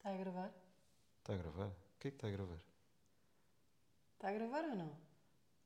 [0.00, 0.50] Está a gravar?
[1.18, 1.66] Está a gravar?
[1.66, 2.58] O que é que está a gravar?
[4.14, 4.96] Está a gravar ou não?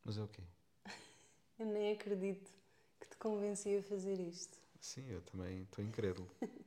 [0.03, 0.42] Mas é o quê?
[1.57, 2.50] Eu nem acredito
[2.99, 4.58] que te convenci a fazer isto.
[4.81, 6.28] Sim, eu também estou incrédulo.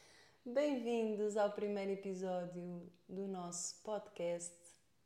[0.46, 4.54] Bem-vindos ao primeiro episódio do nosso podcast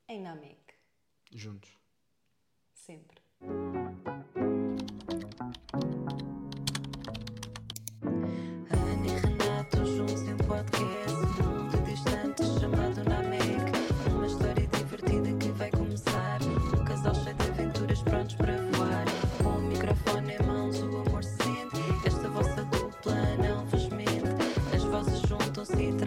[0.07, 0.75] em Namek.
[1.33, 1.79] Juntos.
[2.75, 3.23] Sempre.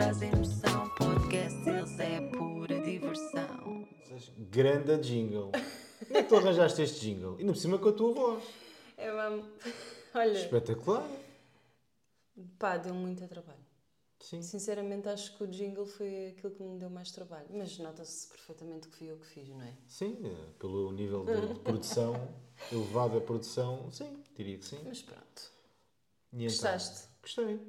[0.09, 3.87] Trazem emoção Podcast eles é pura diversão
[4.39, 5.51] Grande jingle.
[5.51, 7.39] Como é que tu arranjaste este jingle?
[7.39, 8.43] E no por cima com a tua voz.
[8.97, 9.47] É mesmo.
[10.15, 11.07] Olha, Espetacular.
[12.57, 13.59] pá, deu muito trabalho.
[14.19, 14.41] Sim.
[14.41, 17.45] Sinceramente, acho que o jingle foi aquilo que me deu mais trabalho.
[17.51, 19.77] Mas nota-se perfeitamente que fui eu que fiz, não é?
[19.85, 22.15] Sim, eh, pelo nível de, de produção,
[22.71, 24.79] elevado a produção, sim, diria que sim.
[24.85, 25.51] Mas pronto.
[26.33, 26.47] E então?
[26.47, 27.07] Gostaste?
[27.21, 27.59] Gostei.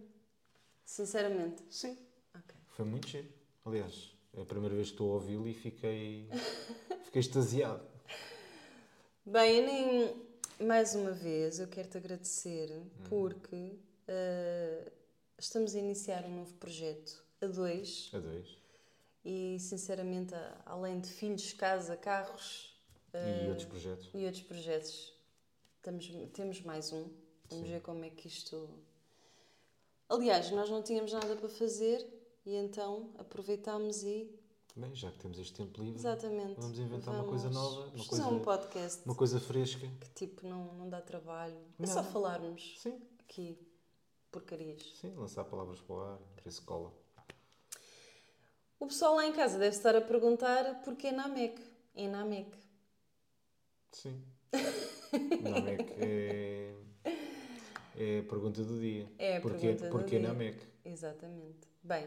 [0.87, 1.63] Sinceramente.
[1.69, 2.10] Sim.
[2.81, 3.29] Foi muito giro.
[3.67, 6.31] Aliás, é a primeira vez que estou a ouvi-lo e fiquei,
[7.05, 7.87] fiquei extasiado.
[9.27, 10.67] Bem, eu nem.
[10.67, 12.71] Mais uma vez, eu quero-te agradecer
[13.07, 13.75] porque
[14.09, 14.91] eh,
[15.39, 18.57] estamos a iniciar um novo projeto a dois A dois.
[19.27, 20.33] e, sinceramente,
[20.65, 22.75] além de filhos, casa, carros
[23.13, 24.09] E outros projetos.
[24.15, 25.13] e outros projetos,
[25.77, 27.11] estamos, temos mais um.
[27.51, 28.71] Vamos ver como é que isto.
[30.09, 32.20] Aliás, nós não tínhamos nada para fazer
[32.51, 34.29] e então aproveitámos e.
[34.77, 36.61] Bem, já que temos este tempo livre, Exatamente.
[36.61, 39.87] vamos inventar uma vamos coisa nova, uma coisa, um podcast uma coisa fresca.
[40.01, 41.57] que tipo não, não dá trabalho.
[41.79, 41.87] É Não.
[41.87, 43.59] só falarmos Sim, aqui
[44.31, 44.83] porcarias.
[45.01, 46.93] sim, lançar palavras para o ar, ver se cola.
[48.79, 51.61] O pessoal lá em casa deve estar a perguntar porquê Namek.
[51.95, 52.57] Em Namek.
[53.93, 54.23] Sim.
[55.43, 56.75] Namek é,
[57.97, 59.11] é a pergunta do dia.
[59.19, 60.29] É a porquê, pergunta do porquê dia.
[60.29, 60.59] Namek?
[60.85, 61.69] Exatamente.
[61.83, 62.07] Bem,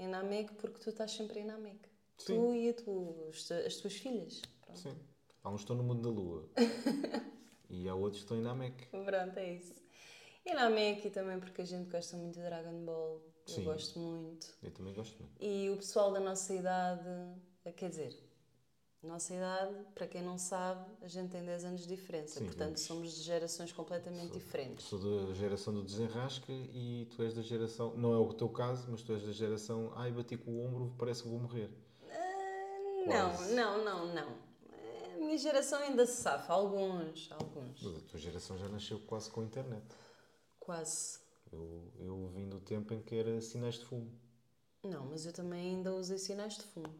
[0.00, 1.78] em Namek porque tu estás sempre em Namek.
[2.18, 2.34] Sim.
[2.36, 4.42] Tu e a tu, as tu- as tuas filhas.
[4.64, 4.78] Pronto.
[4.78, 4.96] Sim.
[5.42, 6.48] Há uns que estão no mundo da lua
[7.68, 8.86] e há outros que estão em Namek.
[8.86, 9.74] Pronto, é isso.
[10.44, 13.22] E Namek e também porque a gente gosta muito de Dragon Ball.
[13.46, 13.60] Sim.
[13.60, 14.46] Eu gosto muito.
[14.62, 15.34] Eu também gosto muito.
[15.42, 17.08] E o pessoal da nossa idade,
[17.76, 18.16] quer dizer,
[19.02, 22.38] nossa idade, para quem não sabe, a gente tem 10 anos de diferença.
[22.38, 24.84] Sim, portanto, somos de gerações completamente diferentes.
[24.86, 27.96] Sou da geração do desenrasca e tu és da geração.
[27.96, 29.90] Não é o teu caso, mas tu és da geração.
[29.96, 31.70] Ai, bati com o ombro, parece que vou morrer.
[32.10, 34.50] Ah, Não, não, não, não.
[35.14, 37.82] A minha geração ainda se safa, alguns, alguns.
[37.82, 39.84] Mas a tua geração já nasceu quase com a internet.
[40.58, 41.18] Quase.
[41.52, 44.10] Eu, eu vim do tempo em que era sinais de fumo.
[44.84, 46.94] Não, mas eu também ainda usei sinais de fumo.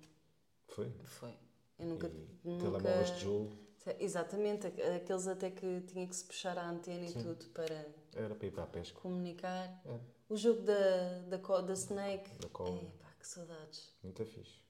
[0.68, 0.90] Foi?
[1.04, 1.34] Foi.
[1.80, 2.10] Eu nunca.
[2.44, 2.78] E nunca...
[2.78, 3.52] telemóveis de jogo.
[3.98, 8.46] Exatamente, aqueles até que tinha que se puxar a antena e tudo para Era para
[8.46, 9.00] ir para a pesca.
[9.00, 9.80] comunicar.
[9.84, 10.00] Era.
[10.28, 12.30] O jogo da, da, da Snake.
[12.38, 12.74] Da cobra.
[12.74, 13.92] Epá, que saudades.
[14.02, 14.60] Muito fixe.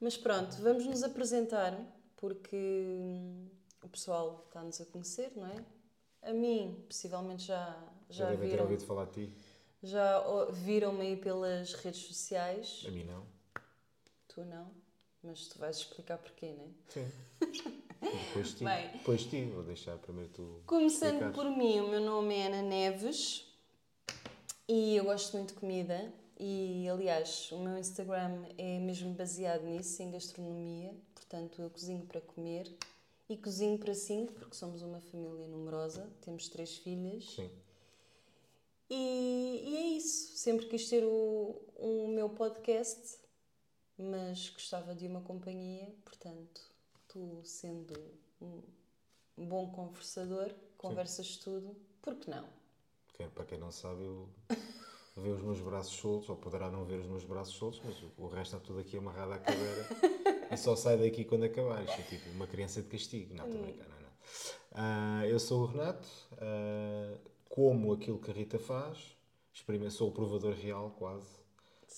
[0.00, 1.76] Mas pronto, vamos nos apresentar
[2.16, 3.48] porque hum,
[3.82, 5.64] o pessoal está-nos a conhecer, não é?
[6.22, 7.66] A mim, possivelmente já,
[8.08, 9.36] Já, já, devem ter ouvido falar de ti.
[9.82, 10.20] já
[10.52, 12.84] viram-me aí pelas redes sociais.
[12.86, 13.26] A mim não.
[14.28, 14.70] Tu não,
[15.22, 16.68] mas tu vais explicar porquê, não é?
[16.88, 17.12] Sim.
[18.00, 18.64] Depois ti.
[18.64, 18.90] Bem.
[18.92, 19.44] Depois ti.
[19.46, 20.62] Vou deixar primeiro tu.
[20.66, 21.36] Começando explicares.
[21.36, 23.46] por mim, o meu nome é Ana Neves
[24.68, 30.00] e eu gosto muito de comida e, aliás, o meu Instagram é mesmo baseado nisso,
[30.02, 30.94] em gastronomia.
[31.14, 32.72] Portanto, eu cozinho para comer
[33.28, 37.24] e cozinho para cinco, porque somos uma família numerosa, temos três filhas.
[37.34, 37.50] Sim.
[38.88, 40.36] E, e é isso.
[40.36, 43.18] Sempre quis ter o, o meu podcast,
[43.98, 46.60] mas gostava de uma companhia, portanto,
[47.08, 47.94] tu sendo
[48.40, 52.48] um bom conversador, conversas tudo, por que não?
[53.14, 54.28] Quem- para quem não sabe, eu
[55.16, 58.26] vê os meus braços soltos, ou poderá não ver os meus braços soltos, mas o-
[58.28, 59.86] resto está tudo aqui amarrado à cadeira
[60.52, 61.82] e só sai daqui quando acabar.
[61.84, 63.34] Isto é tipo uma criança de castigo.
[63.34, 64.08] Não, estou a brincar, não, não.
[64.72, 66.08] Ah, eu sou o Renato,
[66.38, 67.18] ah,
[67.48, 69.16] como aquilo que a Rita faz,
[69.90, 71.26] sou o provador real, quase.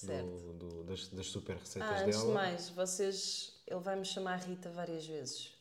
[0.07, 2.29] Do, do- das, das super receitas Ah, antes dela.
[2.29, 3.61] de mais, vocês.
[3.67, 5.53] Ele vai me chamar Rita várias vezes.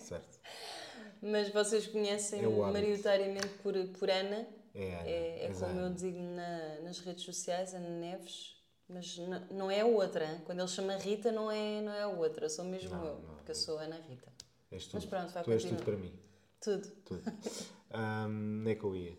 [0.00, 0.38] Certo.
[1.22, 4.46] Mas vocês conhecem É maioritariamente por, por Ana.
[4.74, 8.54] É Ana, É, é és como eu designo na- nas redes sociais, Ana Neves.
[8.88, 9.16] Mas
[9.50, 10.24] não é a outra.
[10.24, 10.40] hein?
[10.44, 12.48] Quando ele chama Rita, não é, não é a outra.
[12.48, 13.18] Sou mesmo Não, eu.
[13.20, 14.32] não, porque eu sou Ana Rita.
[14.70, 15.10] És Mas tudo.
[15.10, 15.84] pronto, vai tu és continuar.
[15.84, 16.18] tudo para mim.
[16.60, 16.88] Tudo.
[17.04, 17.22] Tudo.
[18.60, 19.18] Onde é que eu ia?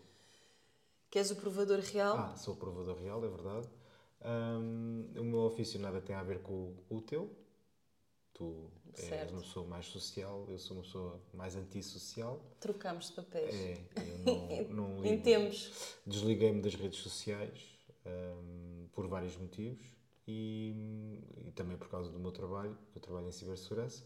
[1.10, 2.16] Que és o provador real.
[2.18, 3.68] Ah, sou o provador real, é verdade.
[4.24, 7.30] Hum, o meu ofício nada tem a ver com, o- teu.
[8.34, 9.32] Tu és Certo.
[9.32, 12.40] uma pessoa mais social, eu sou uma pessoa mais antissocial.
[12.60, 13.54] Trocámos de papéis.
[13.54, 15.22] É, eu não, não ligo.
[16.06, 17.58] Desliguei-me das redes sociais
[18.06, 19.84] hum, por vários motivos
[20.26, 24.04] e, e também por causa do meu trabalho, eu trabalho em cibersegurança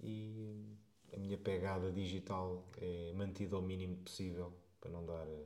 [0.00, 0.76] e
[1.12, 5.44] a minha pegada digital é mantida ao mínimo possível para não dar eh,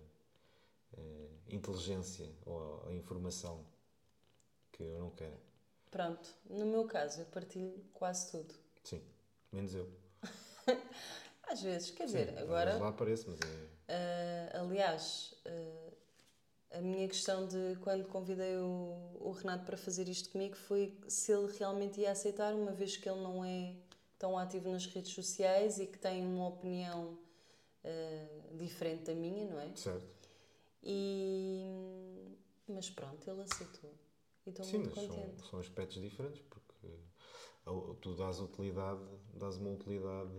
[1.48, 3.64] inteligência ou a informação
[4.72, 5.38] que eu não quero.
[5.90, 8.54] Pronto, no meu caso, eu partilho quase tudo.
[8.84, 9.02] Sim,
[9.50, 9.88] menos eu.
[11.50, 14.50] Às vezes, quer dizer, agora, lá aparece, mas é.
[14.52, 20.28] ah, aliás, ah, a minha questão de quando convidei o, o Renato para fazer isto
[20.28, 23.74] comigo foi se ele realmente ia aceitar, uma vez que ele não é
[24.18, 27.18] tão ativo nas redes sociais e que tem uma opinião
[27.82, 29.74] ah, diferente da minha, não é?
[29.74, 30.17] Certo.
[30.82, 32.36] E,
[32.69, 33.92] mas pronto, ele aceitou.
[34.46, 35.40] E estou Sim, muito mas contente.
[35.42, 36.86] são, são aspectos diferentes, porque
[38.00, 39.00] tu dás utilidade,
[39.34, 40.32] dás uma utilidade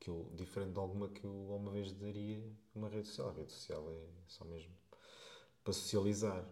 [0.00, 2.42] que eu, diferente de alguma que eu alguma vez daria
[2.74, 3.28] uma rede social.
[3.30, 4.72] A rede social é só mesmo
[5.64, 6.44] para socializar.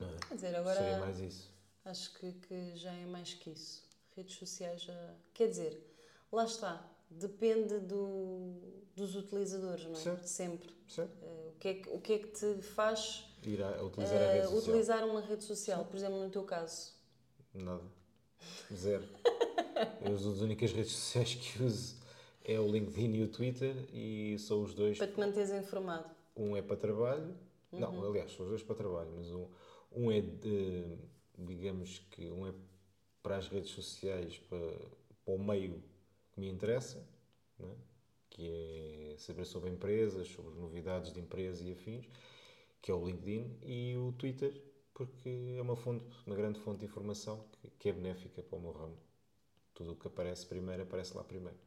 [0.00, 0.16] Não é?
[0.28, 1.52] Quer dizer, agora Seria mais isso.
[1.84, 3.82] acho que, que já é mais que isso.
[4.16, 5.14] Redes sociais já.
[5.34, 5.82] Quer dizer,
[6.30, 6.88] lá está.
[7.18, 8.52] Depende do,
[8.94, 9.96] dos utilizadores, não é?
[9.96, 10.26] Certo.
[10.26, 10.70] Sempre.
[10.88, 11.12] Certo?
[11.22, 14.16] Eh, o, que é que, o que é que te faz Ir a, a utilizar
[14.18, 14.58] a eh, rede social.
[14.62, 15.84] utilizar uma rede social?
[15.84, 16.92] Por exemplo, no teu caso.
[17.54, 17.84] Nada.
[18.74, 19.04] Zero.
[20.04, 21.96] eu, as únicas redes sociais que uso
[22.44, 26.10] é o LinkedIn e o Twitter e são os dois Para te manteres informado.
[26.36, 27.34] Um é para trabalho,
[27.72, 27.80] Uhum.
[27.80, 29.46] não, aliás, são os dois para trabalho, mas um,
[29.92, 30.98] um é de,
[31.38, 32.52] digamos que um é
[33.22, 34.58] para as redes sociais, para,
[35.24, 35.82] para o meio
[36.32, 37.06] que me interessa,
[37.60, 37.64] é?
[38.30, 42.08] que é saber sobre empresas, sobre novidades de empresas e afins,
[42.80, 44.52] que é o LinkedIn, e o Twitter,
[44.94, 48.60] porque é uma fonte, uma grande fonte de informação que, que é benéfica para o
[48.60, 48.98] meu ramo.
[49.74, 51.58] Tudo o que aparece primeiro, aparece lá primeiro.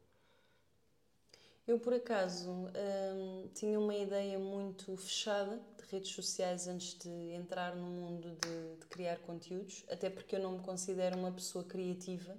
[1.68, 7.76] Eu, por acaso, hum, tinha uma ideia muito fechada de redes sociais antes de entrar
[7.76, 12.38] no mundo de, de criar conteúdos, até porque eu não me considero uma pessoa criativa.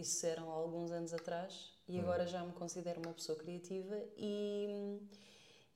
[0.00, 5.00] Isso eram alguns anos atrás e agora já me considero uma pessoa criativa e,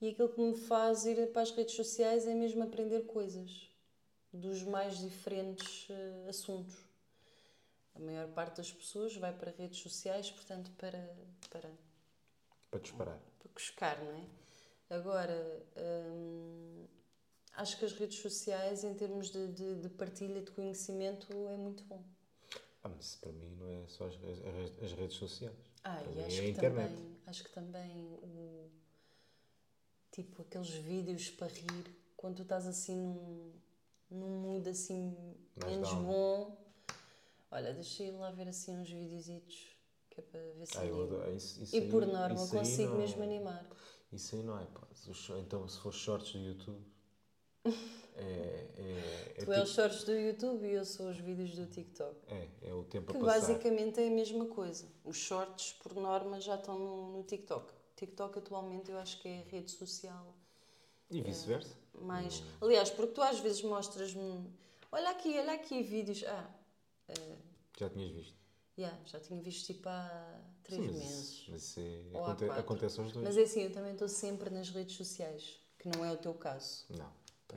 [0.01, 3.69] e aquilo que me faz ir para as redes sociais é mesmo aprender coisas
[4.33, 6.77] dos mais diferentes eh, assuntos.
[7.95, 10.99] A maior parte das pessoas vai para redes sociais, portanto, para,
[11.51, 11.71] para
[12.71, 13.19] Para disparar.
[13.39, 14.25] para buscar, não é?
[14.89, 16.87] Agora, hum,
[17.55, 21.83] acho que as redes sociais, em termos de, de, de partilha de conhecimento, é muito
[21.85, 22.03] bom.
[22.85, 25.57] Ah, mas isso para mim não é só as, as- as redes sociais.
[25.85, 26.89] Ah, Para e mim acho é que, internet.
[26.93, 28.71] também, acho que também o.
[30.11, 33.53] Tipo, aqueles vídeos para rir, quando tu estás assim num,
[34.11, 35.17] num mood assim
[35.57, 36.05] Mais menos down.
[36.05, 36.63] bom.
[37.51, 37.73] Olha,
[38.05, 39.77] ir lá ver assim uns videozitos,
[40.11, 40.97] que é para ver se Ah, eu
[41.35, 43.67] isso- isso E aí- por norma consigo não- mesmo animar.
[44.13, 44.87] Isso aí não é, pá.
[45.39, 46.85] Então, se for shorts do YouTube,
[47.65, 47.73] é,
[48.77, 51.67] é, é, Tu és os tipo- shorts do YouTube e eu sou os vídeos do
[51.67, 52.17] TikTok.
[52.29, 53.41] é, é o tempo Que a passar.
[53.41, 54.87] basicamente é a mesma coisa.
[55.05, 57.73] Os shorts, por norma, já estão no, no TikTok.
[57.97, 60.35] TikTok atualmente eu acho que é a rede social
[61.11, 61.75] E vice-versa.
[61.95, 62.41] mais.
[62.41, 62.45] Hum.
[62.63, 64.51] Aliás, porque tu às vezes mostras-me.
[64.91, 66.25] Olha aqui, olha aqui vídeos.
[66.25, 66.51] Ah,
[67.79, 68.35] Já tinhas visto.
[68.79, 71.47] yeah, já tinha visto tipo há três Sim, mas, meses.
[71.49, 73.25] mas isso é- aconte- acontece aos dois.
[73.25, 76.35] Mas é assim, eu também estou sempre nas redes sociais, que não é o teu
[76.35, 76.85] caso.
[76.91, 77.11] Não,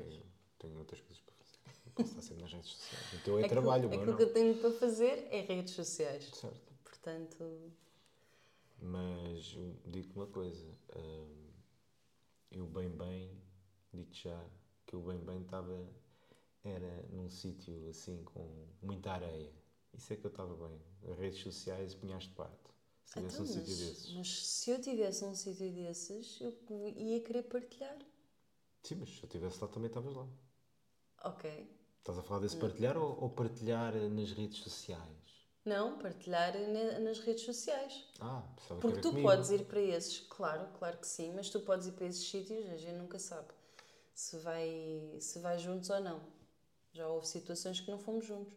[0.03, 0.23] tenho,
[0.59, 1.57] tenho outras coisas para fazer.
[1.85, 3.13] Não posso estar sempre nas redes sociais.
[3.13, 4.17] O teu é Aquilo- trabalho, o meu Aquilo não.
[4.17, 6.25] que eu tenho para fazer é redes sociais.
[6.33, 6.73] Certo.
[6.83, 7.71] Portanto,
[8.81, 10.67] Mas eu digo-te uma coisa.
[10.95, 11.45] hum,
[12.51, 13.31] eu bem bem,
[13.93, 14.45] digo já
[14.85, 15.87] que o bem bem estava
[16.63, 19.51] era num sítio assim com muita areia.
[19.93, 20.79] Isso é que eu estava bem.
[21.11, 22.57] As redes sociais punhaste parte.
[23.05, 24.13] Se tivesse então, um sítio mas, desses.
[24.13, 26.53] mas se eu tivesse um sítio desses, eu
[26.97, 27.97] ia querer partilhar.
[28.85, 30.27] Sim, mas se eu estivesse lá também estavas lá.
[31.23, 31.43] Ok.
[31.99, 35.25] Estás a falar desse partilhar ou, ou partilhar nas redes sociais?
[35.65, 38.05] Não, partilhar na- nas redes sociais.
[38.19, 39.27] Ah, pensava que Porque tu comigo.
[39.27, 42.69] podes ir para esses, claro, claro que sim, mas tu podes ir para esses sítios,
[42.69, 43.47] a gente nunca sabe
[44.13, 46.21] se vai, se vai juntos ou não.
[46.93, 48.53] Já houve situações que não fomos juntos.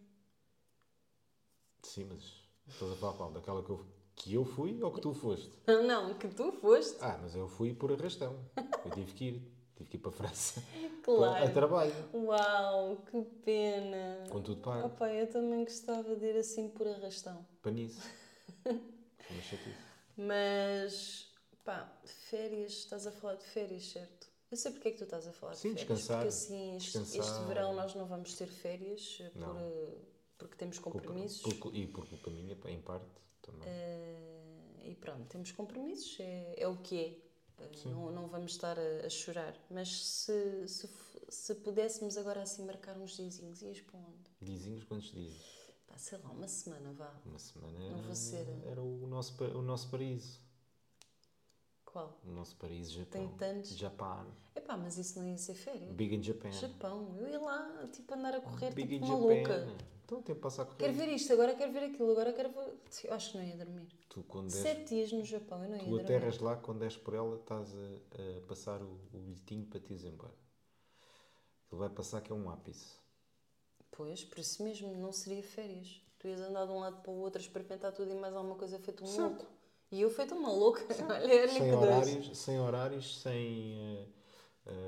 [1.82, 2.22] Sim, mas
[2.68, 3.32] estás a falar qual?
[3.32, 5.50] Daquela que eu, que eu fui ou que tu foste?
[5.66, 8.38] Não, que tu foste, Ah, mas eu fui por arrastão.
[8.84, 9.57] Eu tive que ir.
[9.78, 10.60] Tive que ir para a França.
[10.82, 11.52] A claro.
[11.54, 11.94] trabalho.
[12.12, 14.24] Uau, que pena.
[14.28, 14.88] Com tudo pago.
[14.88, 17.46] Opa, eu também gostava de ir assim por arrastão.
[17.62, 18.00] Para nisso.
[18.64, 18.72] Foi
[19.30, 19.76] uma chatice.
[20.16, 21.28] Mas,
[21.64, 24.26] pá, férias, estás a falar de férias, certo?
[24.50, 25.88] Eu sei porque é que tu estás a falar Sim, de férias.
[25.98, 27.46] descansar, Porque assim, este, este descansar.
[27.46, 29.94] verão nós não vamos ter férias eh, por, eh,
[30.36, 31.52] porque temos compromissos.
[31.54, 33.06] por- e por culpa minha, em parte,
[33.42, 33.62] também.
[33.68, 37.27] Eh, e pronto, temos compromissos, é, é o que é.
[37.86, 39.54] Não, não vamos estar a, a chorar.
[39.70, 40.88] Mas se, se,
[41.28, 44.30] se pudéssemos agora assim marcar uns diazinhos, ias para onde?
[44.40, 45.34] Dizinhos quantos dias?
[45.86, 47.12] Pá, sei lá, uma semana, vá.
[47.24, 50.40] Uma semana Não era, vou ser- era o, nosso, o nosso paraíso.
[51.84, 52.20] Qual?
[52.24, 53.10] O nosso paraíso Japão.
[53.10, 53.70] Tem tantos.
[53.76, 54.26] Japão.
[54.54, 55.90] Epá, mas isso não ia ser férias.
[55.94, 56.50] Big in Japan.
[56.52, 59.76] Japão, eu ia lá, tipo, andar a correr, Big tipo, uma Japan.
[60.08, 60.78] Então tem que passar a correr.
[60.78, 62.72] Quero ver isto, agora quero ver aquilo, agora quero ver.
[63.04, 63.86] Eu acho que não ia dormir.
[64.08, 66.04] Tu, quando des, Sete dias no Japão, eu não ia tu dormir.
[66.04, 69.92] aterras lá, quando és por ela, estás a, a passar o, o bilhetinho para te
[69.92, 70.32] ir embora.
[71.70, 72.96] Ele vai passar que é um ápice.
[73.90, 76.00] Pois, por isso mesmo, não seria férias.
[76.18, 78.78] Tu ias andar de um lado para o outro, experimentar tudo e mais alguma coisa
[78.78, 79.42] feito um Certo.
[79.42, 79.46] louco.
[79.92, 80.80] E eu feito uma louca.
[81.04, 83.74] Olha, olha sem horários, sem horários, sem.
[83.78, 84.06] eh,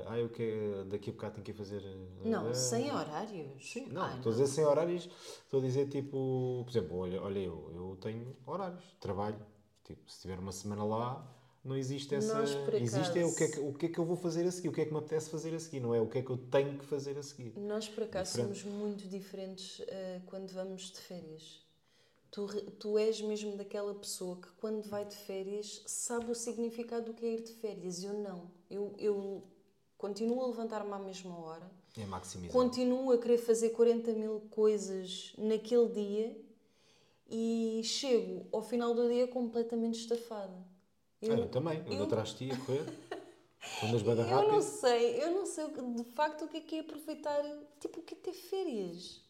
[0.07, 1.81] ah, eu que daqui a bocado tenho que ir fazer.
[1.83, 3.71] eh, Não, eh, sem horários.
[3.71, 5.09] Sim, não, estou a dizer sem horários,
[5.43, 9.39] estou a dizer tipo, por exemplo, olha, olha eu, eu tenho horários, trabalho,
[9.83, 13.47] tipo, se tiver uma semana lá, não existe essa, Nós, existe é o que, é
[13.47, 14.97] que, o que é que eu vou fazer a seguir, o que é que me
[14.99, 17.23] apetece fazer a seguir, não é o que é que eu tenho que fazer a
[17.23, 17.53] seguir.
[17.57, 18.59] Nós, por acaso, Diferente.
[18.59, 21.61] somos muito diferentes eh, quando vamos de férias.
[22.31, 22.47] Tu,
[22.79, 27.25] tu és mesmo daquela pessoa que, quando vai de férias, sabe o significado do que
[27.25, 28.01] é ir de férias.
[28.03, 28.49] Eu não.
[28.69, 29.43] Eu, eu
[30.01, 32.51] continuo a levantar-me à mesma hora, É maximizar.
[32.59, 36.41] continuo a querer fazer 40 mil coisas naquele dia
[37.29, 40.57] e chego ao final do dia completamente estafada.
[41.21, 42.83] Ah, eu também, eu, eu- atrás de ti a correr,
[43.79, 44.61] quando as banda Eu não rápido.
[44.63, 47.43] sei, eu não sei de facto o que é que é aproveitar,
[47.79, 49.21] tipo, o que é ter férias.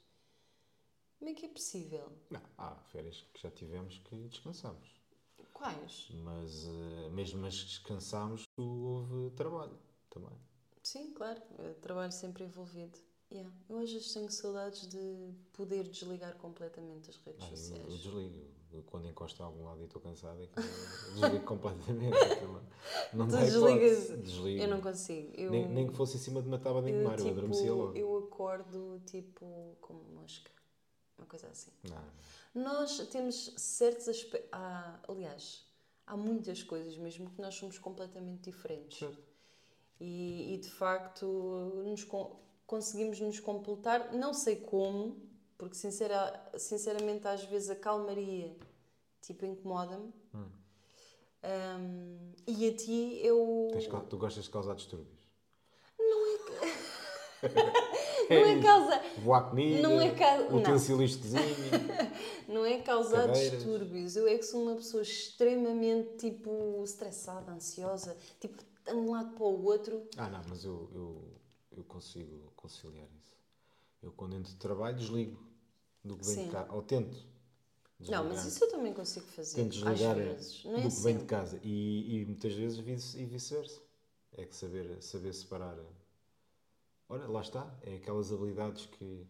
[1.19, 2.09] Como é que é possível?
[2.29, 4.87] Não, há férias que já tivemos que descansamos,
[5.53, 6.07] Quais?
[6.23, 9.77] mas eh, mesmo as que descansámos, houve trabalho
[10.09, 10.35] também.
[10.91, 12.99] Sim, claro, eu trabalho sempre envolvido.
[13.31, 13.49] Yeah.
[13.69, 17.83] Eu às vezes tenho saudades de poder desligar completamente as redes Ah, eu, sociais.
[17.87, 18.51] eu desligo.
[18.73, 20.63] Eu, quando encosto a algum lado e estou cansado, é que eu
[21.13, 22.13] desligo completamente.
[22.17, 22.61] aquilo.
[23.13, 24.09] Não Tu desligas?
[24.21, 24.61] Desligo.
[24.63, 25.31] Eu não consigo.
[25.33, 27.37] Eu, nem, nem que fosse em cima de uma tábua de eu, engomar, eu, tipo,
[27.37, 27.97] adormecia logo.
[27.97, 30.51] eu acordo tipo como mosca.
[31.17, 31.71] Uma coisa assim.
[31.85, 34.49] Não, Nós temos certos aspectos.
[35.07, 35.65] aliás,
[36.05, 38.99] há muitas coisas mesmo que nós somos completamente diferentes.
[38.99, 39.30] certo.
[40.03, 41.25] E, e, de facto
[41.85, 45.15] nos con- conseguimos nos completar, não sei como,
[45.59, 48.57] porque sincera, sinceramente às vezes a calmaria
[49.21, 50.11] tipo incomoda-me.
[50.33, 50.49] Hum.
[51.43, 53.67] Um, e a ti eu.
[53.73, 55.21] Tens tu gostas de causar distúrbios.
[58.29, 59.01] Não é causa.
[59.19, 60.57] Voar comida, Não é ca- não.
[60.57, 61.41] utensílios de cozinha.
[62.47, 63.51] Não é causar Cadeiras.
[63.51, 64.15] distúrbios.
[64.15, 69.43] Eu é que sou uma pessoa extremamente tipo estressada, ansiosa, tipo de um lado para
[69.43, 70.07] o outro.
[70.17, 71.31] ah, não, mas eu, eu,
[71.77, 73.37] eu consigo conciliar isso.
[74.01, 75.39] Eu, quando entro de trabalho, desligo
[76.03, 76.45] do que vem Sim.
[76.45, 76.71] de casa.
[76.71, 77.15] Ou tento.
[77.15, 77.25] Não,
[77.99, 78.23] desligar.
[78.25, 79.55] mas isso eu também consigo fazer.
[79.55, 80.65] Tento desligar às vezes.
[80.65, 83.79] Não é do que vem de casa e, e muitas vezes vice, e vice-versa.
[84.33, 85.77] É que saber, saber separar.
[87.07, 87.71] Olha, lá está.
[87.83, 89.27] É aquelas habilidades que,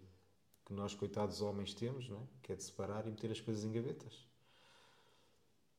[0.66, 2.28] que nós, coitados homens, temos, não é?
[2.44, 4.26] que é de separar e meter as coisas em gavetas.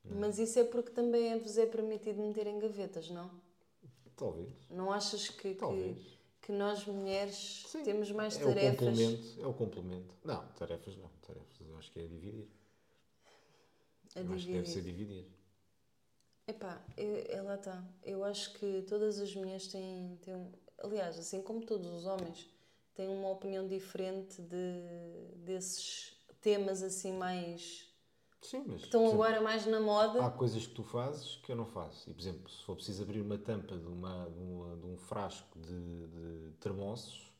[0.05, 3.31] Mas isso é porque também é- vos é permitido meter em gavetas, não?
[4.23, 4.55] Talvez.
[4.71, 5.99] Não achas que, que, Talvez.
[6.43, 7.83] que nós mulheres Sim.
[7.83, 8.81] temos mais é tarefas?
[8.81, 9.43] o complemento.
[9.43, 10.14] É o complemento.
[10.25, 11.11] Não, tarefas não.
[11.21, 12.49] Tarefas eu acho que é dividir.
[14.14, 15.07] A eu acho que deve ser dividir.
[15.07, 15.33] dividir.
[16.47, 17.85] Epá, eu, é está.
[18.05, 22.49] Eu acho que todas as mulheres têm, têm aliás, assim como todos os homens,
[22.95, 27.92] têm uma opinião diferente de, desses temas assim mais
[28.43, 28.81] Sim, mas.
[28.81, 30.27] que estão exemplo, agora mais na moda.
[30.27, 32.11] Há coisas que tu fazes que eu não faço.
[32.11, 34.97] E, por exemplo, se for preciso abrir uma tampa de, uma, de, uma- de um
[34.97, 37.33] frasco de, de termossos,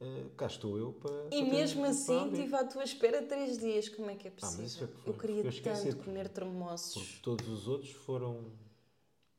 [0.00, 1.28] eh, cá estou eu para.
[1.30, 3.88] E mesmo para assim estive à tua espera três dias.
[3.88, 4.84] Como é que é Ah, possível?
[4.84, 6.94] é que foi- eu queria eu tanto comer termossos.
[7.02, 8.52] Porque todos os outros foram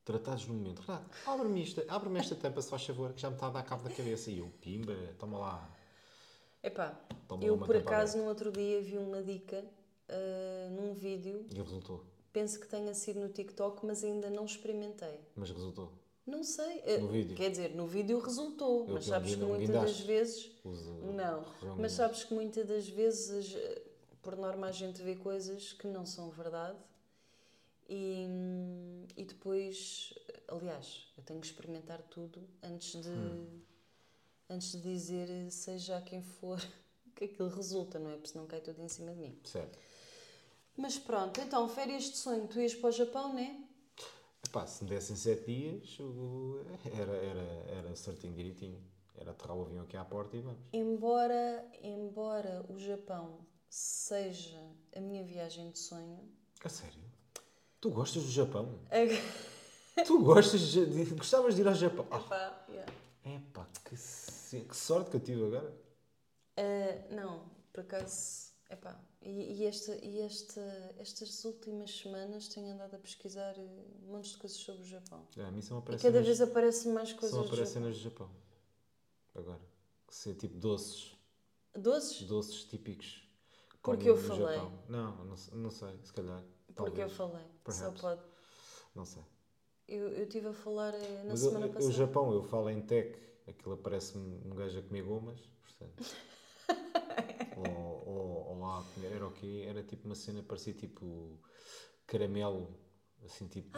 [0.06, 0.80] tratados no momento.
[0.82, 3.64] Renato, abre-me esta, abre esta tampa, se faz favor, que já me está a dar
[3.64, 4.32] cabo da cabeça.
[4.32, 5.70] E eu, pimba, toma lá.
[6.64, 6.98] Epá,
[7.28, 8.18] Toma eu por acaso aberta.
[8.18, 9.64] no outro dia vi uma dica
[10.10, 12.04] ah, num vídeo, E resultou.
[12.34, 15.20] penso que tenha sido no TikTok, mas ainda não experimentei.
[15.36, 15.92] Mas resultou.
[16.26, 16.82] Não sei.
[16.88, 17.36] ah, No vídeo?
[17.36, 20.52] Quer dizer, no vídeo resultou, Eu mas sabes que muitas das vezes.
[20.64, 21.46] Usa- Não,
[21.78, 23.82] mas sabes que muitas das vezes, eh,
[24.24, 26.78] por norma, a gente vê coisas que não são verdade
[27.88, 28.26] e,
[29.16, 30.14] e depois,
[30.48, 33.60] aliás, eu tenho que experimentar tudo antes de, Hum.
[34.50, 36.58] antes de dizer, eh, seja quem for,
[37.16, 38.16] que aquilo resulta, não é?
[38.16, 39.38] Porque senão cai tudo em cima de mim.
[39.44, 39.78] Certo.
[40.78, 43.56] Mas pronto, então, férias de sonho, tu ias para o Japão, não é?
[44.52, 45.98] Pá, se me dessem 7 dias,
[47.00, 48.82] era, era, era certinho, direitinho.
[49.18, 50.60] Era aterrar o avião aqui à porta e vamos.
[50.74, 54.62] Embora, embora o Japão seja
[54.96, 56.30] a minha viagem de sonho,
[56.64, 57.02] A sério?
[57.80, 58.80] Tu gostas do Japão?
[60.06, 62.06] Tu gostas de, gostavas de ir ao Japão?
[62.06, 62.92] Epá, yeah.
[63.26, 63.96] epá, que,
[64.60, 65.74] que sorte que eu tive agora.
[66.58, 70.62] Ah, não, por acaso, epá, e, e, esta, e esta,
[71.00, 73.68] estas últimas semanas tenho andado a pesquisar eh,
[74.08, 75.26] montes de coisas sobre o Japão.
[75.38, 77.88] É, a mim são E cada nas- vez aparecem mais são coisas do aparecem Japão.
[77.90, 78.30] nas do Japão.
[79.36, 79.62] Agora.
[80.08, 81.16] Que ser tipo doces.
[81.74, 82.22] Doces?
[82.28, 83.28] Doces típicos.
[83.82, 84.56] Porque eu falei.
[84.58, 84.80] Japão.
[84.88, 86.44] Não, não, sei- não sei, se calhar.
[86.76, 88.02] Porque eu falei, só Perhaps.
[88.02, 88.22] pode.
[88.94, 89.24] Não sei.
[89.88, 91.90] Eu eu estive a falar eh, na Mas semana eu- passada.
[91.92, 93.18] o Japão, eu falo em tech,
[93.48, 96.04] aquilo aparece-me um gajo a comer gomas, portanto.
[98.66, 99.66] lá era o quê?
[99.68, 101.40] Era tipo uma cena, parecia tipo
[102.06, 102.78] caramelo,
[103.24, 103.78] assim tipo.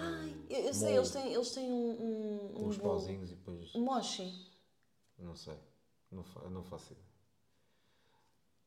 [0.50, 2.90] Eu, eu sei, eles têm, eles têm um, um, um uns bolo.
[2.90, 3.76] pauzinhos e depois.
[3.76, 4.32] Um mochi.
[5.18, 5.58] Não sei.
[6.12, 7.08] Não, não faço ideia.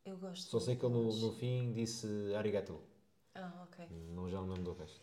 [0.04, 0.50] Eu gosto.
[0.50, 2.80] Só sei que ele no, no fim disse arigato.
[3.34, 3.86] Ah, ok.
[3.90, 5.00] Não já não lembro do resto.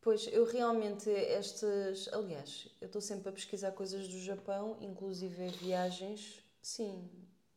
[0.00, 2.12] Pois, eu realmente, estas.
[2.12, 6.42] Aliás, eu estou sempre a pesquisar coisas do Japão, inclusive viagens.
[6.60, 7.08] Sim,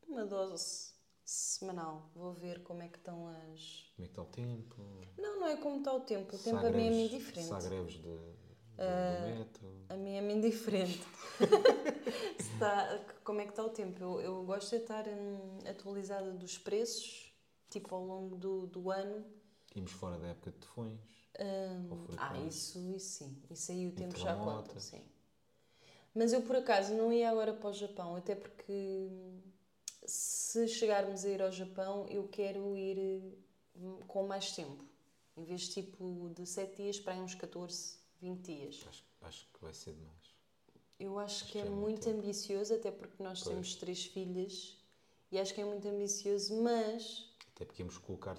[0.07, 0.94] uma dose
[1.25, 2.09] semanal.
[2.15, 3.85] Vou ver como é que estão as.
[3.95, 4.81] Como é que está o tempo?
[5.17, 6.35] Não, não é como está o tempo.
[6.35, 7.47] O tempo há a mim é greves- muito diferente.
[7.47, 9.67] Se há greves de, de- metro.
[9.89, 11.03] A mim é muito diferente.
[12.39, 14.01] Se está- como é que está o tempo?
[14.01, 17.31] Eu, eu gosto de estar hum, atualizada dos preços,
[17.69, 19.25] tipo ao longo do, do ano.
[19.75, 20.99] Íamos fora da época de tufões.
[21.39, 23.41] Hum, ah, isso, isso sim.
[23.51, 25.01] Isso aí o tempo já conta, sim.
[26.13, 29.41] Mas eu por acaso não ia agora para o Japão, até porque hum,
[30.07, 32.97] se chegarmos a ir ao Japão, eu quero ir
[33.75, 34.83] hum, com mais tempo.
[35.37, 38.85] Em vez tipo de 7 dias para uns 14, 20 dias.
[38.87, 40.35] Acho, acho que vai ser demais.
[40.97, 43.49] Eu acho, Acho que é que é muito ambicioso, até porque nós Pois.
[43.53, 44.77] temos três filhas
[45.29, 48.37] e acho que é muito ambicioso, mas Até porque íamos colocar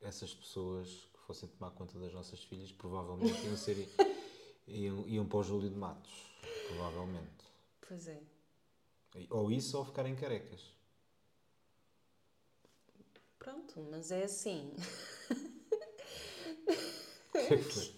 [0.00, 3.88] essas pessoas que fossem tomar conta das nossas filhas, provavelmente iam ser.
[4.68, 6.12] iam, iam para o Júlio de Matos.
[6.68, 7.44] Provavelmente.
[7.80, 8.20] pois é.
[9.30, 10.77] Ou isso ou ficarem carecas.
[13.38, 14.72] Pronto, mas é assim.
[17.32, 17.94] Que foi?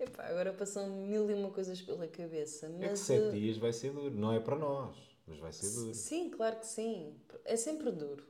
[0.00, 2.68] Epá, agora passam mil e uma coisas pela cabeça.
[2.70, 4.14] Mas É que sete uh, dias vai ser duro.
[4.14, 5.94] Não é para nós, mas vai ser duro.
[5.94, 7.14] Sim, claro que sim.
[7.44, 8.26] É sempre duro.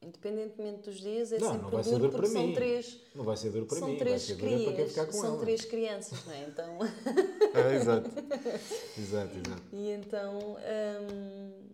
[0.00, 2.54] Independentemente dos dias, é Não, sempre não vai ser duro duro porque para são mim.
[2.54, 3.00] três.
[3.14, 4.88] Não vai ser duro para são mim, vai três ser duro é para quem crias,
[4.90, 5.40] ficar com são ela.
[5.40, 6.42] três crianças, não é?
[6.48, 6.78] Então,
[7.54, 8.10] É, exato.
[8.98, 9.62] exato, exato.
[9.72, 11.68] e então hum,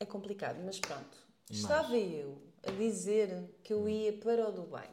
[0.00, 1.16] é complicado, mas pronto.
[1.48, 4.90] Mas- Estava eu a dizer que eu ia para o Dubai.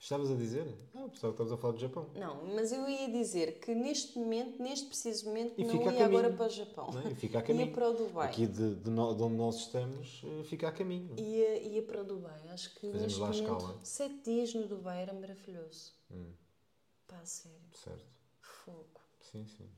[0.00, 0.66] Estavas a dizer?
[0.94, 2.10] Ah, pensava que estavas a falar do Japão.
[2.14, 6.08] Não, mas eu ia dizer que neste momento, neste preciso momento, E não ia agora
[6.28, 6.90] caminho, para o Japão.
[6.92, 7.10] Não é?
[7.10, 7.72] E fica a Ia caminho.
[7.72, 8.28] para o Dubai.
[8.28, 11.08] Aqui de, de, no- de onde nós estamos, eh, fica a caminho.
[11.16, 11.24] não?
[11.24, 12.38] Ia, ia para o Dubai.
[12.50, 13.80] Acho que Fazemos neste lá momento, escala.
[13.82, 15.92] sete dias no Dubai era maravilhoso.
[16.10, 16.32] Hum,
[17.08, 17.58] Pá, a sério.
[17.72, 18.04] certo.
[18.42, 19.00] Fogo.
[19.32, 19.70] Sim, sim.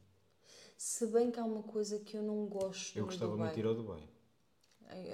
[0.76, 3.46] Se bem que há uma coisa que eu não gosto Eu gostava Dubai.
[3.46, 4.02] muito de ir ao Dubai.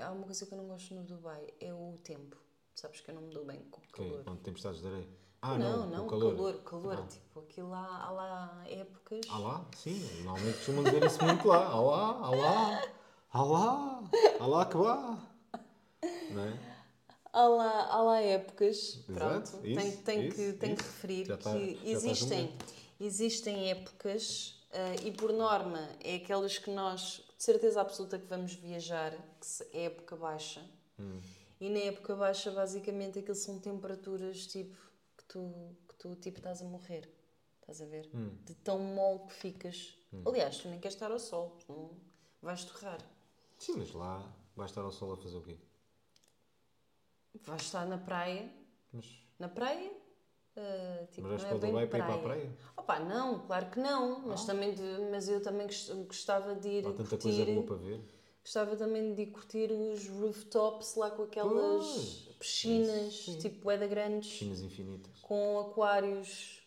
[0.03, 2.37] Há uma coisa que eu não gosto no Dubai, é o tempo.
[2.75, 4.25] Sabes que eu não me dou bem com o calor.
[4.27, 5.09] onde tempestades de areia.
[5.41, 6.35] Ah, não, não, não, o calor.
[6.37, 6.99] calor, calor.
[7.03, 7.07] Ah.
[7.07, 9.21] Tipo, aquilo lá, há lá épocas.
[9.29, 9.67] Ah lá?
[9.77, 11.67] Sim, normalmente costumam dizer isso muito lá.
[11.67, 12.83] Ah lá, ah lá,
[13.31, 14.05] ah lá,
[14.41, 15.19] ah lá que vá.
[16.31, 16.73] Não é?
[17.33, 20.93] Há lá, há lá épocas, Exato, pronto, isso, tem, tem que, isso, tem que isso.
[20.93, 22.59] referir Já tá- que estás no existem,
[23.01, 28.55] existem épocas ah, e por norma é aquelas que nós, de certeza absoluta que vamos
[28.55, 30.65] viajar, que é época baixa.
[30.97, 31.21] Hum.
[31.61, 34.77] E na época baixa basicamente aquilo são temperaturas tipo
[35.19, 37.13] que tu, que tu tipo estás a morrer.
[37.61, 38.09] Estás a ver?
[38.15, 38.39] Hum.
[38.45, 39.99] De tão mole que ficas.
[40.25, 41.91] Aliás, tu nem queres estar ao sol, não
[42.41, 43.01] vais torrar.
[43.59, 45.59] Sim, mas lá vai estar ao sol a fazer o quê?
[47.41, 48.49] Vais estar na praia
[48.93, 49.91] Mas, Na praia?
[50.57, 52.57] Ah, tipo, mas não para é bem para ir para a praia?
[52.77, 54.21] Opa, não, claro que não.
[54.29, 57.23] Mas, também de- mas eu também gost- gostava de ir Há tanta curtir.
[57.23, 58.01] coisa boa para ver.
[58.45, 63.39] Gostava também de ir curtir os rooftops lá com aquelas Pois, piscinas, sim.
[63.39, 65.13] tipo Eda grandes, Piscinas infinitas.
[65.23, 66.61] com aquários.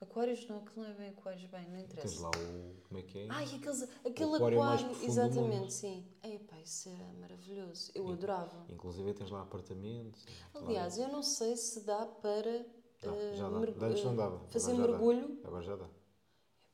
[0.00, 2.22] Aquários não, aquilo não é bem aquários, bem, não Tens interessa.
[2.22, 2.74] lá o.
[2.88, 3.26] Como é que é?
[3.30, 6.04] Ai, aqueles, aquele aquário aquário, do exatamente, sim.
[6.24, 7.92] Ei, pá, isso era maravilhoso.
[7.94, 8.66] Eu adorava.
[8.68, 10.24] Inclusive tens lá apartamentos.
[10.54, 12.66] lá- Aliás, eu não sei se dá para
[13.10, 13.60] Eh, já dá.
[13.60, 14.38] De Antes não eh, dava.
[14.48, 14.98] fazer agora já dá.
[14.98, 15.38] mergulho.
[15.44, 15.88] Agora já dá.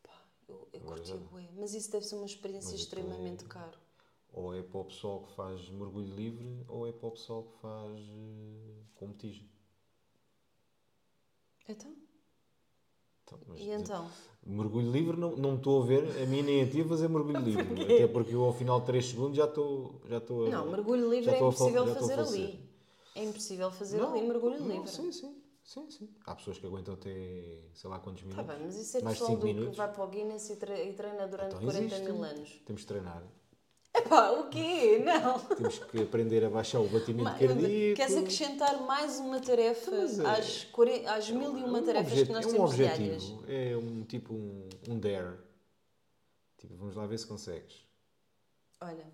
[0.03, 3.49] Pá, eu, eu Agora curti bué, mas isso deve ser uma experiência Mas extremamente é-
[3.49, 3.79] caro.
[4.33, 7.59] Ou é para o pessoal que faz mergulho livre, ou é para o pessoal que
[7.61, 9.45] faz eh, com botija.
[11.69, 11.95] Então?
[13.25, 14.11] Então, E então?
[14.47, 17.83] Mergulho livre não não estou a ver, a mim nem a ti fazer mergulho livre.
[17.85, 21.11] Até porque eu ao final de 3 segundos já estou já estou a- Não, mergulho
[21.11, 22.45] livre é impossível fazer falecer.
[22.45, 22.69] ali.
[23.14, 24.88] É impossível fazer Não, ali mergulho não, livre.
[24.91, 25.35] Sim, sim,
[25.69, 26.09] sim, sim.
[26.25, 27.11] Há pessoas que aguentam até
[27.75, 28.47] sei lá quantos Tá minutos.
[28.55, 29.77] bem, mas isso é Mais pessoal do que minutos.
[29.77, 32.03] vai para o Guinness e, tre- treina durante Então 40 existe.
[32.13, 32.51] mil anos.
[32.65, 33.23] Temos de treinar.
[33.95, 34.99] Epá, o quê?
[35.05, 35.39] Não.
[35.57, 37.97] Temos que aprender a baixar o batimento Ma- cardíaco.
[37.97, 41.85] Queres acrescentar mais uma tarefa mas é- às, 40 às mil e uma É um
[41.85, 43.23] tarefas obje- que nós é um temos diárias?
[43.25, 43.45] objetivo.
[43.53, 45.37] É um tipo um, um dare.
[46.59, 47.87] Tipo, vamos lá ver se consegues.
[48.81, 49.07] Olha,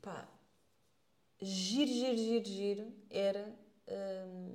[0.00, 0.26] pá,
[1.40, 3.54] giro, giro, giro, giro era
[3.88, 4.54] hum,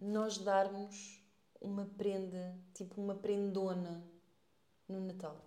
[0.00, 1.20] nós darmos
[1.60, 4.04] uma prenda, tipo uma prendona
[4.88, 5.40] no Natal,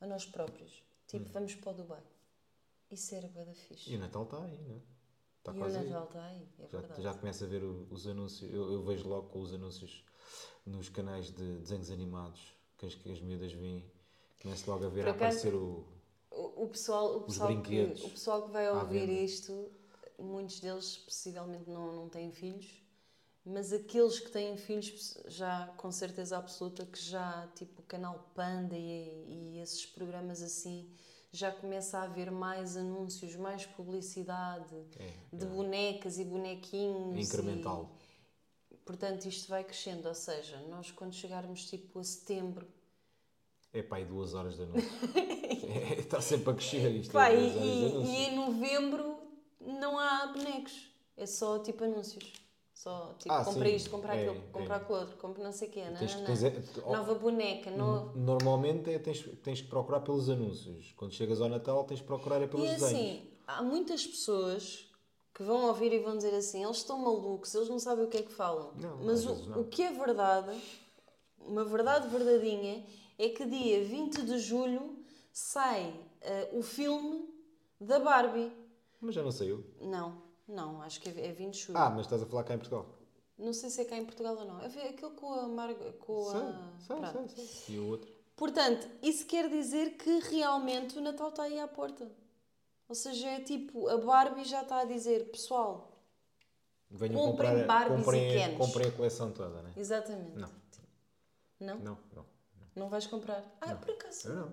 [0.00, 0.82] a nós próprios.
[1.06, 2.02] Tipo, vamos para o Dubai.
[2.90, 3.90] Isso era bué da fixe.
[3.90, 3.92] Hum.
[3.92, 4.80] E o Natal está aí, não é?
[5.38, 5.68] Está E o.
[5.84, 7.02] Natal está aí, é Já, verdade.
[7.02, 8.52] já começo a ver os anúncios.
[8.52, 10.04] Eu, eu vejo logo com os anúncios
[10.64, 13.84] nos canais de desenhos animados que as, que as miúdas vêm.
[14.42, 15.86] Começo logo a ver Por a acaso- aparecer o.
[16.30, 19.70] O, o pessoal, o, pessoal que, brinquedos o pessoal que vai ouvir isto,
[20.18, 22.81] muitos deles possivelmente não, não têm filhos,
[23.44, 28.76] mas aqueles que têm filhos já com certeza absoluta que já tipo o canal Panda
[28.76, 30.88] e, e esses programas assim
[31.32, 35.48] já começa a haver mais anúncios, mais publicidade É, de é.
[35.48, 37.16] bonecas e bonequinhos.
[37.16, 37.90] É incremental.
[38.70, 42.66] e, portanto, isto vai crescendo, ou seja, nós quando chegarmos tipo a setembro
[43.72, 44.86] É pá, e duas horas da noite.
[45.98, 47.12] Está sempre a crescer isto.
[47.12, 47.48] Pá, e,
[48.04, 49.16] e em novembro
[49.60, 50.90] não há bonecos.
[51.16, 52.30] É só tipo anúncios.
[52.82, 53.76] Só tipo, Ah, compra sim.
[53.76, 54.76] isto, compra É, aquilo, compra é.
[54.78, 55.84] aquilo outro, compra não sei o quê.
[55.88, 56.48] Não, Tens- não, tens- não.
[56.48, 58.12] é- Nova boneca, no...
[58.16, 60.92] Normalmente é, tens, tens que procurar pelos anúncios.
[60.96, 62.92] Quando chegas ao Natal tens que procurar é pelos E desenhos.
[62.92, 64.90] assim, há muitas pessoas
[65.32, 68.16] que vão ouvir e vão dizer assim, eles estão malucos, eles não sabem o que
[68.16, 68.72] é que falam.
[68.74, 70.60] Não, Mas o, o que é verdade,
[71.38, 72.84] uma verdade verdadeinha,
[73.16, 74.98] é que dia 20 de julho
[75.32, 77.28] sai eh, o filme
[77.80, 78.50] da Barbie.
[79.00, 79.64] Mas já não saiu.
[79.80, 81.78] Não, não, acho que é é 20 de julho.
[81.78, 82.86] Ah, mas estás a falar cá em Portugal.
[83.38, 84.68] Não sei se é cá em Portugal ou não.
[84.68, 85.92] Ver aquilo com a Marga.
[85.94, 86.78] Com a...
[86.78, 87.32] sei, Pronto.
[87.32, 87.74] sei, sei.
[87.76, 88.12] E o outro?
[88.36, 92.10] Portanto, isso quer dizer que realmente o Natal está aí à porta.
[92.88, 95.92] Ou seja, é tipo, a Barbie já está a dizer, pessoal,
[96.94, 98.58] Venham Comprem comprar, Barbies e comprem, Kens.
[98.58, 99.72] comprem a coleção toda, né?
[99.76, 100.36] exatamente.
[100.36, 100.50] Não.
[101.58, 101.78] Não?
[101.78, 102.26] Não, não.
[102.76, 103.44] Não vais comprar?
[103.60, 104.28] Ah, por acaso.
[104.28, 104.52] Eu não.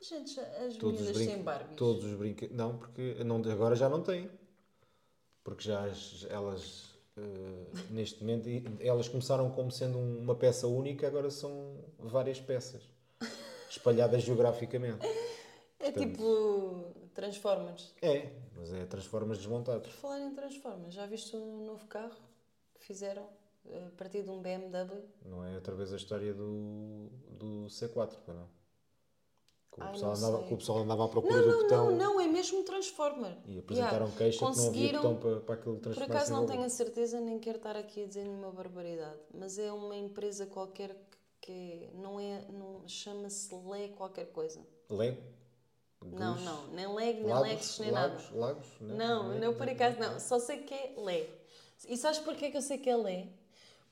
[0.00, 1.26] Gente, as Todos brinque...
[1.26, 1.76] têm Barbies.
[1.76, 2.54] Todos os brinquedos.
[2.54, 4.30] Não, porque não, agora já não têm.
[5.44, 8.48] Porque já as- elas, eh, neste momento,
[8.80, 12.82] elas começaram como sendo uma peça única, agora são várias peças.
[13.70, 15.04] Espalhadas geograficamente.
[15.78, 17.92] É tipo Transformers.
[18.00, 19.88] É, mas é transformas desmontados.
[19.88, 22.14] Por falar em Transformers, já viste o novo carro
[22.74, 23.26] que fizeram
[23.68, 25.02] eh, a partir de um BMW?
[25.26, 28.48] Não é outra vez a história do, do C4, pois não?
[29.74, 31.62] Que o, Ai, pessoal não andava, que o pessoal andava à procura Não, do não,
[31.62, 33.36] botão não, não, é mesmo Transformer.
[33.44, 34.16] e apresentaram Yeah.
[34.16, 37.20] queixa que não havia botão para, para aquilo Por transformar acaso não tenho a certeza,
[37.20, 40.96] nem quero estar aqui a dizer nenhuma barbaridade, mas é uma empresa qualquer
[41.40, 44.60] que, não é, não chama-se Lé qualquer coisa.
[44.88, 45.20] Lego?
[46.04, 46.44] Não, Gus?
[46.44, 47.78] não, nem Leg, nem Lagos?
[47.80, 48.24] Nem Lagos?
[48.30, 48.38] nada.
[48.38, 48.66] Lagos?
[48.80, 49.38] Não, é?
[49.40, 51.26] não por acaso não, só sei que é Lé.
[51.88, 53.26] E sabes porquê que eu sei que é Lé?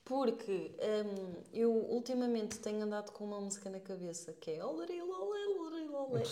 [0.05, 5.52] Porque hum, eu ultimamente tenho andado com uma música na cabeça que é Olari, lolé,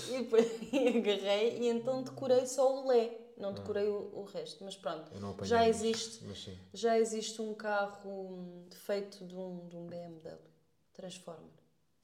[0.09, 0.45] E depois
[0.97, 4.63] agarrei e então decorei só o Lé, não decorei o, o resto.
[4.63, 9.75] Mas pronto, Eu não já existe Mas já existe um carro feito de um, de
[9.75, 10.37] um BMW,
[10.93, 11.49] Transformer.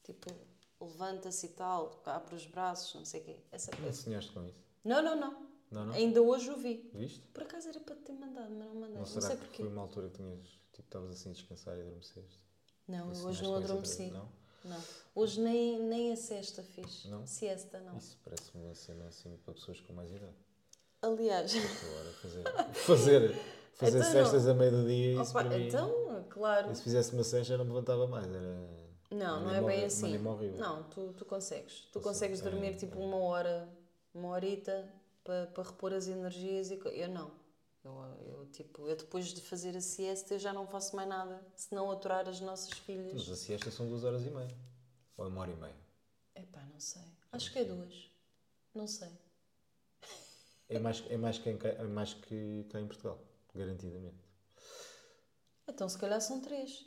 [0.03, 0.31] Tipo,
[0.79, 3.35] levanta-se e tal, abre os braços, não sei o quê.
[3.51, 4.01] Essa Não coisa.
[4.01, 4.61] sonhaste com isso?
[4.83, 5.47] Não, não, não.
[5.69, 5.93] Não, não?
[5.95, 6.89] Ainda hoje o vi.
[6.93, 7.19] Viste?
[7.33, 8.93] Por acaso era para te ter mandado, mas não mandei.
[8.93, 9.63] Não Não, será sei que porquê.
[9.63, 10.39] foi uma altura que tinhas,
[10.71, 12.39] tipo, estavas assim a descansar e adormeceste?
[12.87, 14.05] Não, eu Sonhaste hoje não adormeci.
[14.11, 14.29] Não?
[14.67, 14.81] Não.
[15.15, 17.05] Hoje nem, nem a cesta fiz.
[17.05, 17.25] Não?
[17.25, 17.97] Siesta, não.
[17.97, 20.35] Isso parece-me uma cena assim para pessoas com mais idade.
[21.01, 23.35] Aliás, Agora fazer, fazer,
[23.73, 24.51] fazer Então cestas não.
[24.51, 25.67] a meio do dia, isso opa, mim...
[25.67, 26.71] então, claro.
[26.71, 28.77] E se fizesse uma cesta já não me levantava mais, era...
[29.11, 30.17] Não, não é bem assim.
[30.17, 31.81] Não, tu, tu consegues.
[31.81, 32.03] Tu Consigo.
[32.03, 33.05] consegues É, dormir tipo é.
[33.05, 33.69] uma hora,
[34.13, 34.85] uma horita
[35.23, 37.31] para para repor as energias e eu não.
[37.83, 37.93] Eu,
[38.25, 41.73] eu, tipo, eu depois de fazer a siesta eu já não faço mais nada, se
[41.73, 43.29] não aturar as nossas Mas filhas.
[43.29, 44.55] a siesta são duas horas e meia.
[45.15, 45.75] Ou é uma hora e meia.
[46.35, 47.01] Epá, não sei.
[47.31, 48.11] Acho que é duas.
[48.73, 49.09] Não sei.
[50.69, 53.23] É mais, é mais, que, em, é mais que cá em Portugal,
[53.55, 54.21] garantidamente.
[55.67, 56.85] Então se calhar são três.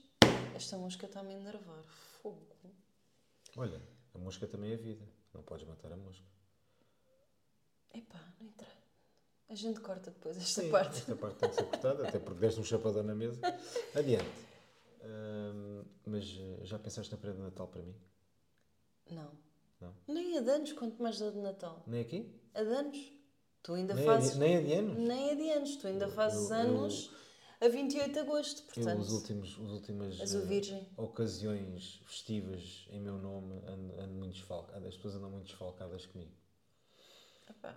[0.55, 1.83] Esta mosca está-me a enervar.
[2.23, 2.47] Fogo.
[3.57, 3.81] Olha,
[4.15, 5.07] a mosca também é vida.
[5.33, 6.25] Não podes matar a mosca.
[7.95, 8.80] Epá, não entra.
[9.51, 10.99] A gente corta depois esta Sim, parte.
[10.99, 13.41] Esta parte tem que ser cortada, até porque deste um chapadão na mesa.
[13.95, 14.31] Adiante.
[15.03, 17.95] Hum, Mas eh, já pensaste na prenda de Natal para mim?
[19.11, 19.33] Não.
[19.81, 19.93] Não?
[20.07, 21.83] Nem a de anos, quanto mais da de Natal.
[21.87, 22.33] Nem aqui?
[22.55, 23.13] A de anos.
[23.63, 24.31] Tu ainda Nem, fazes.
[24.31, 24.97] a, de- nem a de anos?
[24.99, 25.77] Nem a de anos.
[25.77, 27.11] Tu ainda fazes eu- anos
[27.61, 28.63] a 28 de agosto.
[28.63, 34.01] Eu, Portanto, os últimos, os últimas és o eh, ocasiões festivas em meu nome ando,
[34.01, 34.87] ando muito desfalcado.
[34.87, 36.31] As pessoas andam muito desfalcadas comigo.
[37.49, 37.77] Epá,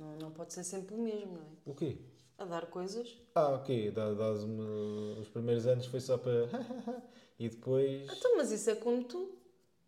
[0.00, 1.46] não, não pode ser sempre o mesmo, não é?
[1.66, 1.98] O quê?
[2.38, 3.16] A dar coisas.
[3.34, 3.90] Ah, ok.
[3.90, 4.08] Dá-.
[5.20, 6.48] Os primeiros anos foi só para.
[7.38, 8.10] e depois.
[8.10, 9.36] Então, mas isso é como tu.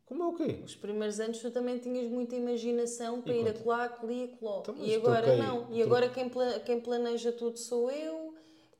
[0.05, 0.61] Como é o quê?
[0.63, 3.63] Os primeiros anos tu também tinhas muita imaginação para E ir a quanto?
[3.63, 4.61] colar, colir, coló.
[4.61, 5.73] Então, e agora troquei- não.
[5.73, 8.35] E agora quem, pla- quem planeja tudo sou eu.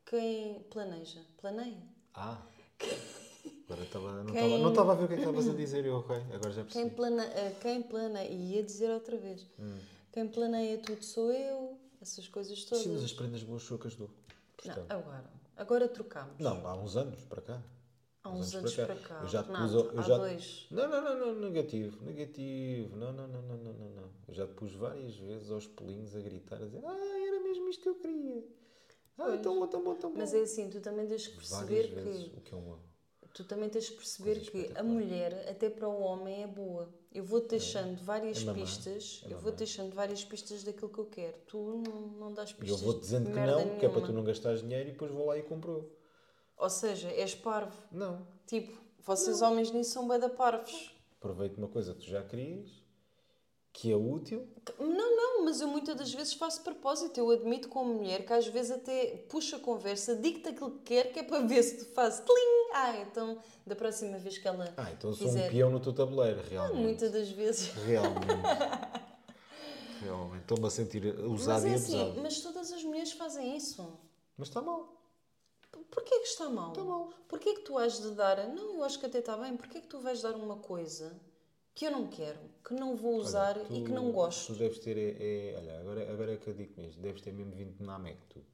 [0.05, 1.21] Quem planeja?
[1.41, 1.83] Planeia.
[2.15, 2.43] Ah!
[3.65, 4.23] Agora estava.
[4.25, 5.87] Não Quem- estava a ver o que é que estavas a dizer.
[5.87, 6.15] Eu, ok.
[6.35, 7.21] Agora já Quem, percebi.
[7.35, 9.79] eh, quem planeia, e ia dizer outra vez, Hum.
[10.13, 12.85] Quem planeia tudo sou eu, essas coisas todas.
[12.85, 14.09] Sim, mas as prendas boas sou eu que as dou.
[14.09, 15.31] Não, Portanto, agora.
[15.57, 16.39] Agora trocamos.
[16.39, 17.63] Não, há uns anos para cá.
[18.23, 19.21] Há uns anos para cá.
[19.23, 19.73] Eu já te pus.
[19.73, 20.19] eu há já...
[20.19, 20.67] dois.
[20.71, 22.97] Não, não, não, não, negativo, negativo.
[22.97, 24.11] Não, não, não, não, não, não.
[24.29, 27.69] Eu já te pus várias vezes aos pelinhos a gritar, a dizer, ah, era mesmo
[27.69, 28.45] isto que eu queria.
[29.19, 29.41] Ah, Pois.
[29.41, 30.19] tão bom, tão bom, tão bom.
[30.19, 32.79] Mas é assim, tu também tens que Várias perceber vezes, que o que é uma...
[33.33, 36.89] tu também tens que perceber Coisa que a mulher, até para o homem, é boa.
[37.13, 41.07] Eu vou-te deixando várias É pistas, É eu vou-te deixando várias pistas daquilo que eu
[41.07, 41.37] quero.
[41.47, 42.81] Tu não, não dás E pistas.
[42.81, 44.13] eu vou-te dizendo de que não, que é para tu nenhuma.
[44.19, 45.91] não gastares dinheiro e depois vou lá e compro.
[46.57, 47.77] Ou seja, és parvo.
[47.91, 48.27] Não.
[48.47, 48.73] Tipo,
[49.05, 50.95] vocês homens nisso são bué da parvos.
[51.19, 52.82] Aproveito uma coisa que tu já querias,
[53.73, 54.47] que é útil.
[54.79, 57.19] Não, não, mas eu muitas das vezes faço propósito.
[57.19, 61.13] Eu admito como mulher que às vezes até puxo a conversa, digo-te aquilo que quer,
[61.13, 62.71] que é para ver se tu fazes tling.
[62.75, 65.47] Ah, então da próxima vez que ela Ah, então sou fizer.
[65.47, 66.83] um peão no teu tabuleiro, realmente.
[66.83, 67.69] Muitas das vezes.
[67.87, 68.27] Realmente.
[70.03, 70.43] Realmente.
[70.43, 72.23] Estou-me a sentir usado Mas é e assim, abusado.
[72.23, 73.87] mas todas as mulheres fazem isso.
[74.37, 74.97] Mas está mal.
[75.91, 76.71] Porquê que está mal?
[76.71, 77.11] Está mal.
[77.29, 78.49] Porquê que tu has de dar.
[78.49, 79.57] Não, eu acho que até está bem.
[79.57, 81.13] Porquê que tu vais dar uma coisa
[81.75, 84.53] que eu não quero, que não vou usar Olha, e tu- que não gosto?
[84.53, 87.33] Tu deves ter, é, é- olha, agora, agora é que eu digo mesmo, deves ter
[87.33, 88.45] mesmo vindo de Namek, tu.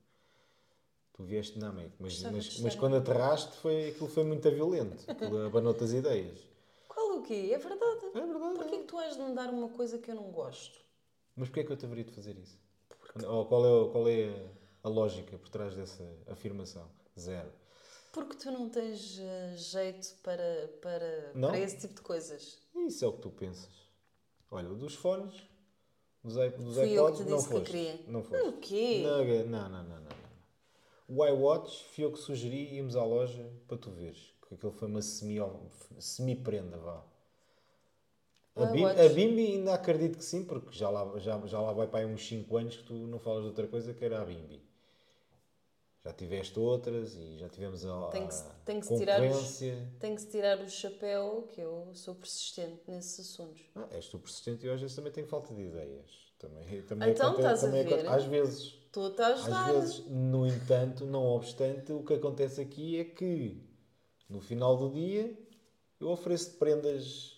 [1.14, 5.10] Tu vieste de Namek, mas, mas, mas quando aterraste, foi, aquilo foi muito violento.
[5.10, 6.38] Aquilo abanou-te as ideias.
[6.86, 7.50] Qual o quê?
[7.52, 8.06] É verdade.
[8.14, 8.54] É verdade.
[8.54, 8.78] Porquê é.
[8.78, 10.78] que tu has de me dar uma coisa que eu não gosto?
[11.34, 12.56] Mas porquê é que eu te haveria de fazer isso?
[13.26, 14.46] Ou qual é, qual é
[14.84, 16.88] a lógica por trás dessa afirmação?
[17.18, 17.50] Zero.
[18.12, 21.48] Porque tu não tens eh, jeito para, para, Não?
[21.50, 22.58] para esse tipo de coisas.
[22.88, 23.70] Isso é o que tu pensas.
[24.50, 25.34] Olha, o dos fones,
[26.24, 26.44] dos, Fui
[26.98, 28.00] eu que iPods, não disse que queria.
[28.08, 28.48] Não foste.
[28.48, 29.02] O quê?
[29.04, 30.08] Não, não, não, não, não.
[31.08, 34.34] O iWatch fui eu que sugeri íamos à loja para tu veres.
[34.46, 35.38] Que aquilo foi uma semi-
[35.98, 37.04] semi-prenda, vá.
[38.56, 41.86] A, Bim, a Bimbi ainda acredito que sim, porque já lá, já, já lá vai
[41.86, 44.24] para aí uns 5 anos que tu não falas de outra coisa que era a
[44.24, 44.60] Bimbi.
[46.08, 49.26] Já tiveste outras e já tivemos a, Tem que a tem que se tirar os-
[49.26, 49.92] concorrência.
[50.00, 53.60] Tem que se tirar o chapéu, que eu sou persistente nesses assuntos.
[53.74, 56.10] Ah, és tu persistente e às vezes também tenho falta de ideias.
[56.38, 57.94] Também, também Então, acontece- estás a também ver?
[57.94, 58.70] acontece- Às vezes.
[58.90, 59.68] Tu a ajudar.
[59.68, 63.62] Às vezes, no entanto, não obstante, o que acontece aqui é que
[64.30, 65.36] no final do dia
[66.00, 67.36] eu ofereço-te prendas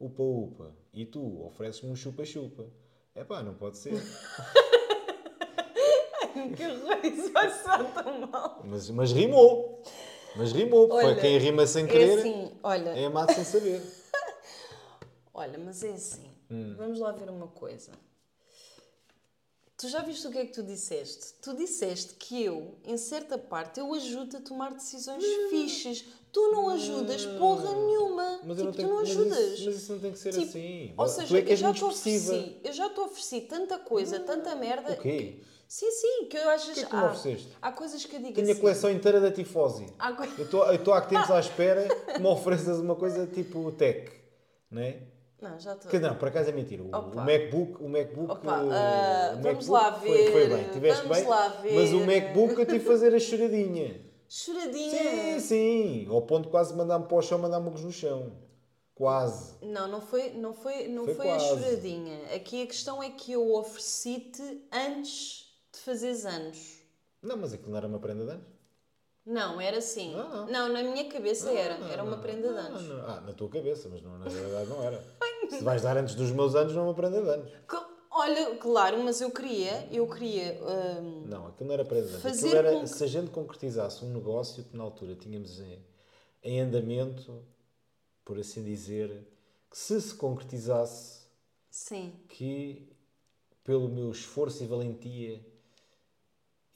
[0.00, 2.66] upa-upa e tu ofereces-me um chupa-chupa.
[3.14, 3.92] É pá, não pode ser.
[6.56, 8.62] que isso vai soar tão mal.
[8.64, 9.82] Mas, mas rimou.
[10.36, 10.88] Mas rimou.
[10.88, 13.82] Foi Olha, quem rima sem É querer assim, olha, é amado sem saber.
[15.34, 16.30] olha, mas é assim.
[16.50, 16.74] Hum.
[16.76, 17.92] Vamos lá ver uma coisa.
[19.80, 21.32] Tu já viste o que é que tu disseste?
[21.40, 26.04] Tu disseste que eu, em certa parte, eu ajudo a tomar decisões fixes.
[26.30, 28.40] Tu não ajudas porra nenhuma.
[28.44, 29.52] Mas tipo, não tu não mas ajudas.
[29.52, 30.94] Isso, mas isso não tem que ser Tipo, assim.
[30.94, 34.92] Ou seja, é eu já te ofereci, eu já te ofereci tanta coisa, tanta merda.
[34.92, 35.40] O quê?
[35.70, 36.74] Sim, sim, que eu vezes.
[36.74, 38.60] que é que há, há coisas que eu digo Tenho a assim.
[38.60, 39.86] coleção inteira da Tifose.
[40.00, 43.70] Há co- Eu estou há que tempos à espera que me ofereças uma coisa tipo
[43.70, 44.10] tech,
[44.68, 45.00] não é?
[45.40, 45.88] Não, já estou.
[45.88, 46.82] Que não, por acaso é mentira.
[46.82, 50.70] O, o MacBook, o MacBook, Opa, ah, o vamos MacBook lá foi, ver, foi bem,
[50.70, 51.28] tiveste vamos bem.
[51.28, 51.74] lá ver.
[51.76, 54.00] Mas o MacBook eu tive de fazer a choradinha.
[54.28, 54.90] Choradinha.
[54.90, 56.06] Sim, sim.
[56.10, 58.32] Ao ponto de quase mandar-me para o chão, mandar-me no chão.
[58.92, 59.54] Quase.
[59.62, 62.34] Não, não foi, não foi, não Foi foi, a choradinha.
[62.34, 66.78] Aqui a questão é que eu ofereci-te antes de fazeres anos.
[67.22, 68.46] Não, mas aquilo não era uma prenda de anos?
[69.26, 70.12] Não, era assim.
[70.14, 70.72] Não, Não, não.
[70.72, 71.78] na minha cabeça era.
[71.78, 72.82] Não, Era uma não, prenda de não, anos.
[72.88, 73.06] não.
[73.06, 75.04] Ah, na tua cabeça, mas não, na verdade não era.
[75.50, 77.52] Se vais dar antes dos meus anos, não é uma prenda de anos.
[78.12, 80.58] Olha, claro, mas eu queria, eu queria.
[81.00, 82.20] hum, Não, aquilo não era para anos.
[82.22, 85.84] Fazer era, com se a gente concretizasse um negócio que na altura tínhamos em,
[86.42, 87.44] em andamento,
[88.24, 89.26] por assim dizer,
[89.70, 91.26] que se se concretizasse,
[91.70, 92.12] sim.
[92.28, 92.92] que
[93.62, 95.40] pelo meu esforço e valentia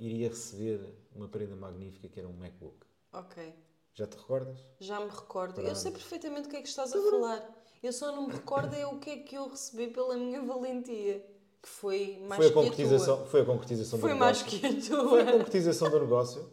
[0.06, 0.80] iria receber
[1.14, 2.76] uma prenda magnífica que era um MacBook.
[3.12, 3.54] Ok.
[3.94, 4.58] Já te recordas?
[4.80, 5.60] Já me recordo.
[5.60, 7.48] Eu sei perfeitamente o que é que estás a falar.
[7.82, 11.24] Eu só não me recordo é o que é que eu recebi pela minha valentia.
[11.62, 13.26] Que foi mais Foi a que a tua.
[13.26, 14.60] foi a concretização Foi do mais negócio.
[14.60, 15.08] que a tua.
[15.08, 16.50] Foi a concretização do negócio.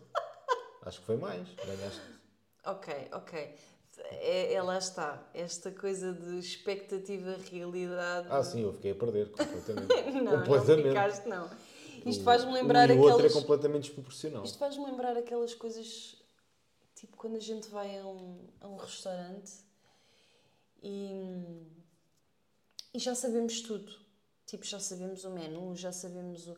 [0.83, 1.47] Acho que foi mais.
[1.55, 2.01] Ganhaste.
[2.65, 3.55] Ok, ok.
[4.05, 5.21] É, é lá está.
[5.33, 8.27] Esta coisa de expectativa, realidade.
[8.29, 10.11] Ah, sim, eu fiquei a perder completamente.
[10.21, 10.83] não, completamente.
[10.85, 11.49] não ficaste, não.
[12.05, 13.33] Isto O- faz-me lembrar o, e o outro é aquelas.
[13.33, 14.43] completamente desproporcional.
[14.43, 16.15] Isto faz-me lembrar aquelas coisas,
[16.95, 19.51] tipo quando a gente vai a um, a um restaurante
[20.81, 21.11] e,
[22.93, 23.91] e já sabemos tudo.
[24.45, 26.57] Tipo, já sabemos o menu, já sabemos o,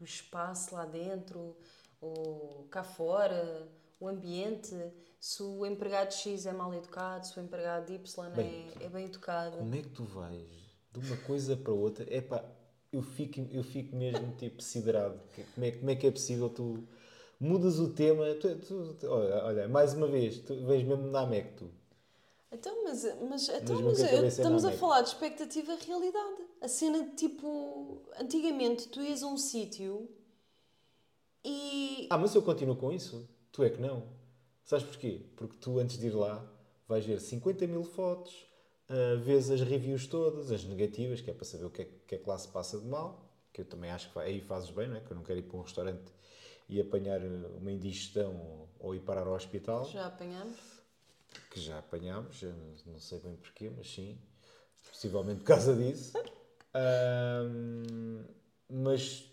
[0.00, 1.56] o espaço lá dentro,
[2.00, 3.66] o cá fora,
[3.98, 4.74] o ambiente,
[5.18, 9.06] se o empregado X é mal educado, se o empregado Y Bem, é, é bem
[9.06, 9.56] educado.
[9.58, 10.46] Como é que tu vais
[10.92, 12.04] de uma coisa para outra?
[12.14, 12.44] É pá,
[12.96, 15.20] eu fico, eu fico mesmo tipo siderado.
[15.34, 16.82] Que- Como é, como é que é possível tu
[17.40, 18.34] mudas o tema?
[18.34, 21.70] Tu, tu- tu- olha, olha, mais uma vez, tu vês mesmo na AMEC tu.
[22.52, 26.42] Então, mas, mas, então, mas eu- estamos a falar de expectativa realidade.
[26.60, 28.02] A cena de tipo.
[28.18, 30.08] Antigamente tu ias a um sítio
[31.44, 32.06] e.
[32.10, 33.28] Ah, mas eu continuo com isso.
[33.52, 34.04] Tu é que não.
[34.64, 35.26] Sabes porquê?
[35.36, 36.44] Porque tu antes de ir lá
[36.88, 38.46] vais ver 50 mil fotos,
[38.88, 42.14] ah, vês as reviews todas, as negativas, que é para saber o que é, que
[42.14, 44.88] é que lá se passa de mal, que eu também acho que aí fazes bem,
[44.88, 45.00] não é?
[45.00, 46.12] Que eu não quero ir para um restaurante
[46.68, 50.56] e apanhar eh, uma indigestão ou, ou ir parar ao hospital, Já apanhamos?
[51.50, 52.42] que já apanhámos,
[52.86, 54.18] não- sei bem porquê, mas sim,
[54.90, 56.12] possivelmente por causa disso.
[56.74, 58.24] Ahm,
[58.68, 59.24] mas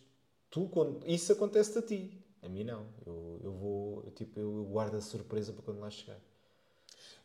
[0.50, 2.88] tu, quando- isso acontece a ti, a mim não.
[3.06, 6.20] Eu, eu vou, eu, tipo, eu guardo a surpresa para quando lá chegar.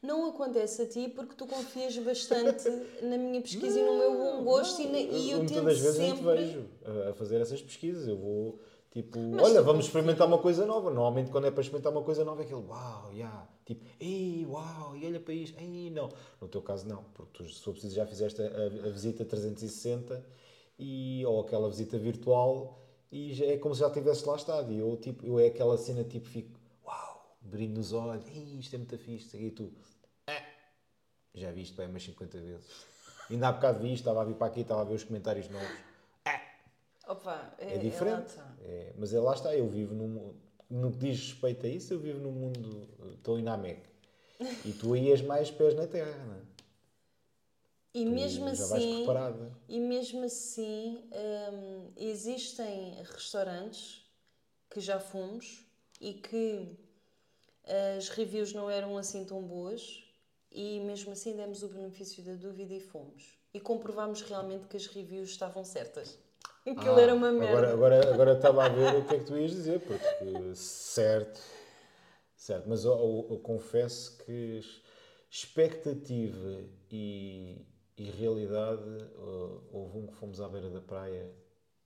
[0.00, 2.68] Não acontece a ti porque tu confias bastante
[3.02, 5.78] na minha pesquisa e no meu bom gosto e, na- e eu muitas tento das
[5.80, 6.22] vezes sempre.
[6.22, 6.64] não te vejo
[7.10, 8.06] a, fazer essas pesquisas.
[8.06, 8.60] Eu vou,
[8.92, 10.88] tipo, Mas olha, vamos experimentar uma coisa nova.
[10.90, 13.48] Normalmente, quando é para experimentar uma coisa nova, é aquele uau, yeah.
[13.66, 16.08] Tipo, ei, uau, e olha para isto, ei, não.
[16.40, 20.24] No teu caso, não, porque tu, se for preciso, já fizeste a, a visita 360
[20.78, 22.78] e, ou aquela visita virtual
[23.10, 24.72] e já é como se já tivesse lá estado.
[24.72, 26.57] E eu, tipo, eu é aquela cena, tipo, fico,
[27.48, 28.24] brilho nos olhos,
[28.58, 29.36] isto é muito fixe.
[29.36, 29.72] E tu,
[30.26, 30.42] "Ah,
[31.34, 32.66] já viste bem umas 50 vezes.
[33.30, 35.88] Ainda há bocado vi, estava a vir para aqui, estava a ver os comentários novos.
[37.06, 38.34] Opa, é, É, é diferente.
[38.60, 40.34] É, mas é lá está, eu vivo num.
[40.68, 42.86] No que diz respeito a isso, eu vivo num mundo.
[43.14, 43.80] Estou na Amec.
[44.64, 46.40] E tu aí és mais pés na terra, não é?
[47.94, 49.06] E Tu mesmo assim.
[49.66, 54.06] E mesmo assim, hum, existem restaurantes
[54.70, 55.64] que já fomos
[55.98, 56.76] e que
[57.96, 60.02] as reviews não eram assim tão boas
[60.50, 63.38] e mesmo assim demos o benefício da dúvida e fomos.
[63.52, 66.18] E comprovámos realmente que as reviews estavam certas.
[66.66, 67.72] Aquilo Ah, era uma merda.
[67.72, 71.40] Agora, agora, agora estava a ver o que é que tu ias dizer, porque certo,
[72.36, 74.60] certo, mas eu, eu- eu confesso que
[75.30, 77.58] expectativa e,
[77.96, 81.30] e realidade, uh, houve um que fomos à beira da praia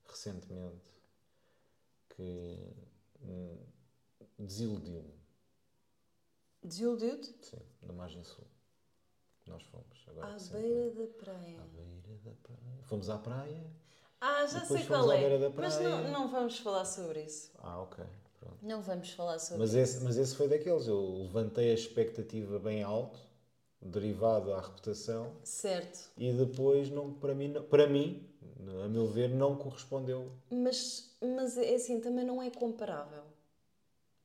[0.05, 0.91] recentemente
[2.09, 2.57] que
[3.21, 3.57] hum,
[4.39, 5.13] desiludiu-me,
[6.63, 7.33] Desiludiu-te?
[7.41, 8.45] sim, na margem sul.
[9.45, 11.59] Nós fomos agora À beira da praia.
[11.59, 12.83] À beira da praia.
[12.83, 13.63] Fomos à praia.
[14.21, 15.49] Ah, já sei qual é.
[15.49, 17.51] Mas não, não vamos falar sobre isso.
[17.59, 18.05] Ah, ok.
[18.39, 18.57] Pronto.
[18.61, 19.79] Não vamos falar sobre Mas isso.
[19.79, 20.87] esse, mas esse foi daqueles.
[20.87, 23.19] Eu levantei a expectativa bem alto,
[23.81, 26.09] derivado à reputação, Certo.
[26.17, 28.29] e depois, não, para, mim, para mim,
[28.85, 30.31] a meu ver, não correspondeu.
[30.49, 33.23] Mas, mas é assim, também não é comparável.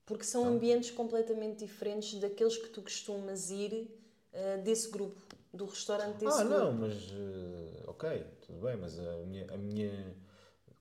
[0.08, 3.88] Porque são ambientes completamente diferentes daqueles que tu costumas ir
[4.32, 5.20] eh, desse grupo,
[5.52, 6.60] do restaurante desse ah, grupo.
[6.60, 6.94] não, mas.
[7.12, 9.46] eh, ok, tudo bem, mas a minha.
[9.52, 10.16] A minha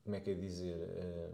[0.03, 0.77] como é que é dizer?
[0.79, 1.31] eh,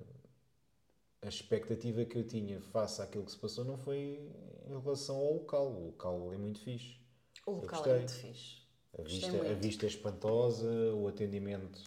[1.21, 4.19] a expectativa que eu tinha face àquilo que se passou não foi
[4.67, 5.67] em relação ao local.
[5.71, 6.97] O local é muito fixe.
[7.45, 7.93] O Eu local gostei.
[7.93, 8.61] é muito fixe.
[8.97, 11.81] A vista, a vista é espantosa, o atendimento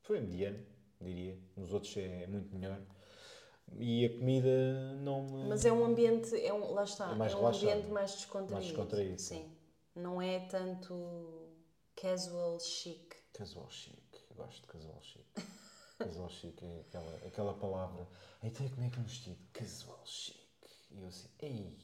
[0.00, 0.58] foi mediano,
[1.00, 1.38] diria.
[1.56, 2.80] Nos outros é muito melhor.
[3.78, 5.48] E a comida não me.
[5.48, 7.68] Mas é um ambiente, é um, lá está, É mais é um relaxado.
[7.68, 8.52] ambiente mais descontraído.
[8.54, 9.50] Mais descontraído, Sim.
[9.94, 11.48] Não é tanto
[11.96, 13.14] casual chic.
[13.32, 13.98] Casual chic.
[14.30, 15.24] Eu gosto de casual chic.
[15.98, 18.08] casual chic é aquela, aquela palavra.
[18.42, 19.38] Então como é que é um vestido?
[19.52, 20.36] Casual chic.
[20.90, 21.76] E eu assim, ei.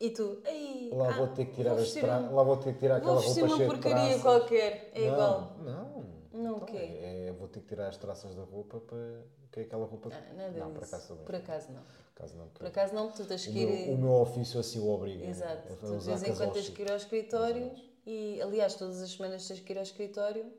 [0.00, 2.80] E tu, ei, Lá ah, vou ter que tirar vou vestir Lá vou ter que
[2.80, 4.22] tirar aquela Vou vestir roupa uma cheia de porcaria traças.
[4.22, 5.56] qualquer, é não, igual.
[5.60, 6.23] Não.
[6.34, 6.76] Não, o Então, quê?
[7.00, 9.24] É, vou ter que tirar as traças da roupa para.
[9.52, 10.10] Que é aquela roupa.
[10.12, 10.94] Ah, nada não, por disso.
[10.94, 11.24] acaso também.
[11.24, 11.82] Por acaso não.
[11.82, 12.48] Por acaso não.
[12.48, 13.86] Por acaso não, tu tens O que ir.
[13.86, 15.24] meu, o meu ofício assim o obriga.
[15.26, 15.72] Exato.
[15.72, 17.72] a Tu de vez em quando tens que ir ao escritório
[18.04, 20.52] e, aliás, todas as semanas tens que ir ao escritório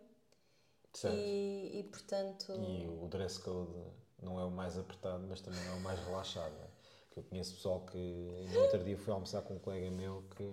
[0.93, 1.13] Certo.
[1.17, 2.53] e, e, portanto.
[2.53, 3.71] E o dress code
[4.21, 6.53] não é o mais apertado, mas também não é o mais relaxado.
[6.53, 6.67] né?
[7.11, 7.97] Que eu conheço pessoal que
[8.53, 10.43] no outro dia fui almoçar com um colega meu que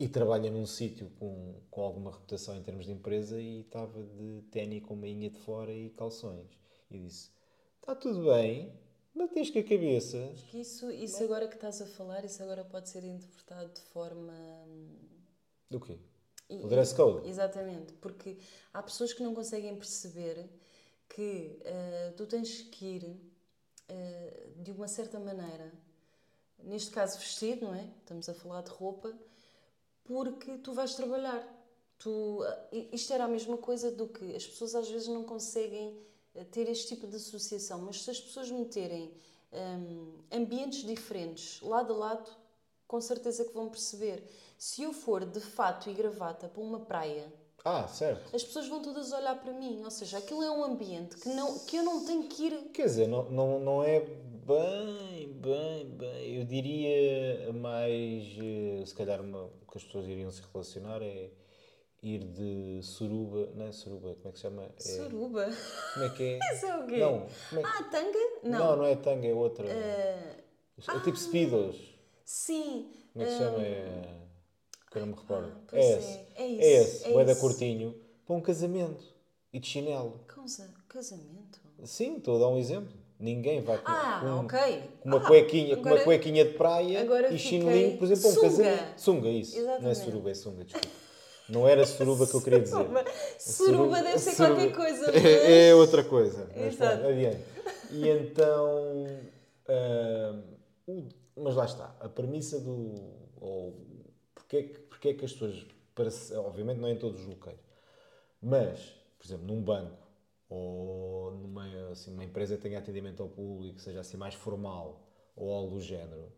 [0.00, 4.40] e trabalha num sítio com, com alguma reputação em termos de empresa e estava de
[4.50, 6.48] ténis com meinha de fora e calções.
[6.90, 7.30] E disse:
[7.78, 8.72] Está tudo bem,
[9.14, 10.32] mas tens com a cabeça.
[10.50, 14.32] Que isso, isso agora que estás a falar, isso agora pode ser interpretado de forma.
[15.68, 15.98] Do quê?
[16.48, 17.28] O dress code?
[17.28, 18.38] Exatamente, porque
[18.72, 20.48] há pessoas que não conseguem perceber
[21.10, 23.20] que eh, tu tens que ir
[23.86, 25.70] eh, de uma certa maneira,
[26.58, 27.86] neste caso vestido, não é?
[28.00, 29.16] Estamos a falar de roupa,
[30.10, 31.40] porque tu vais trabalhar.
[31.96, 32.42] Tu,
[32.72, 35.96] eh, isto era a mesma coisa do que as pessoas às vezes não conseguem
[36.34, 39.14] eh, ter este tipo de associação, mas se as pessoas meterem
[39.52, 42.28] hum, ambientes diferentes, lado a lado,
[42.88, 44.28] com certeza que vão perceber.
[44.58, 47.32] Se eu for de fato e gravata para uma praia,
[47.64, 48.34] Ah, certo.
[48.34, 49.82] as pessoas vão todas olhar para mim.
[49.84, 52.56] Ou seja, aquilo é um ambiente que, não, que eu não tenho que ir.
[52.72, 56.38] Quer dizer, não, não, não é bem, bem, bem.
[56.38, 58.24] Eu diria mais.
[58.38, 61.30] eh, Se calhar uma, o que as pessoas iriam se relacionar é
[62.02, 63.50] ir de suruba.
[63.54, 64.64] Não é suruba, como é que se chama?
[64.64, 65.48] É, Suruba.
[65.94, 66.38] Como é que é?
[66.54, 66.96] Isso é o quê?
[66.96, 67.26] Não,
[67.58, 68.18] é Ah, tanga?
[68.42, 68.58] não.
[68.58, 68.76] Não.
[68.76, 69.66] não, é tanga, é outra.
[69.68, 70.36] Eh,
[70.88, 71.76] É tipo speedos.
[72.24, 72.90] sim.
[73.12, 73.58] Como é que se chama?
[73.62, 74.19] É.
[74.90, 75.52] Que eu não me recordo.
[75.72, 76.18] Ah, é é, esse.
[76.36, 77.40] é É esse, é bué da isso.
[77.40, 77.94] curtinho.
[78.26, 79.04] Para um casamento.
[79.52, 80.20] E de chinelo.
[80.26, 81.60] Causa, casamento?
[81.84, 82.92] Sim, estou a dar um exemplo.
[83.18, 84.82] Ninguém vai com, Ah, com- ok.
[85.00, 88.22] com uma, Ah, cuequinha, com uma agora- cuequinha de praia agora e chinelinho, por exemplo,
[88.22, 88.48] para um Sunga.
[88.64, 89.00] casamento.
[89.00, 89.56] Sunga, isso.
[89.56, 89.98] Não é Exatamente.
[89.98, 90.88] suruba, é sunga, desculpa.
[91.50, 92.76] Não era suruba que eu queria dizer.
[93.38, 95.10] Suruba deve ser suruba- qualquer coisa.
[95.16, 96.48] É, é outra coisa.
[96.56, 96.98] Mas Exato.
[96.98, 97.40] pronto, adiante.
[97.90, 99.20] E então.
[100.88, 101.94] o- mas lá está.
[102.00, 102.94] A premissa do.
[103.40, 103.74] Ou,
[104.50, 105.66] porque, é que, porque é que as pessoas.
[105.94, 107.58] parece- obviamente não é em todos os locais.
[108.42, 108.80] Mas,
[109.18, 109.98] por exemplo, num banco
[110.48, 115.52] ou numa assim, uma empresa que tenha atendimento ao público, seja assim mais formal ou
[115.54, 116.32] algo do género,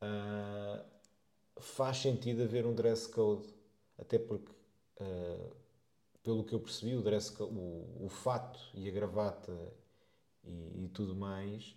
[0.00, 0.84] ah,
[1.60, 3.48] faz sentido haver um dress code.
[3.98, 4.52] Até porque,
[5.00, 5.50] ah,
[6.22, 9.52] pelo que eu percebi, o, dress co- o, o fato e a gravata
[10.44, 11.76] e, e tudo mais,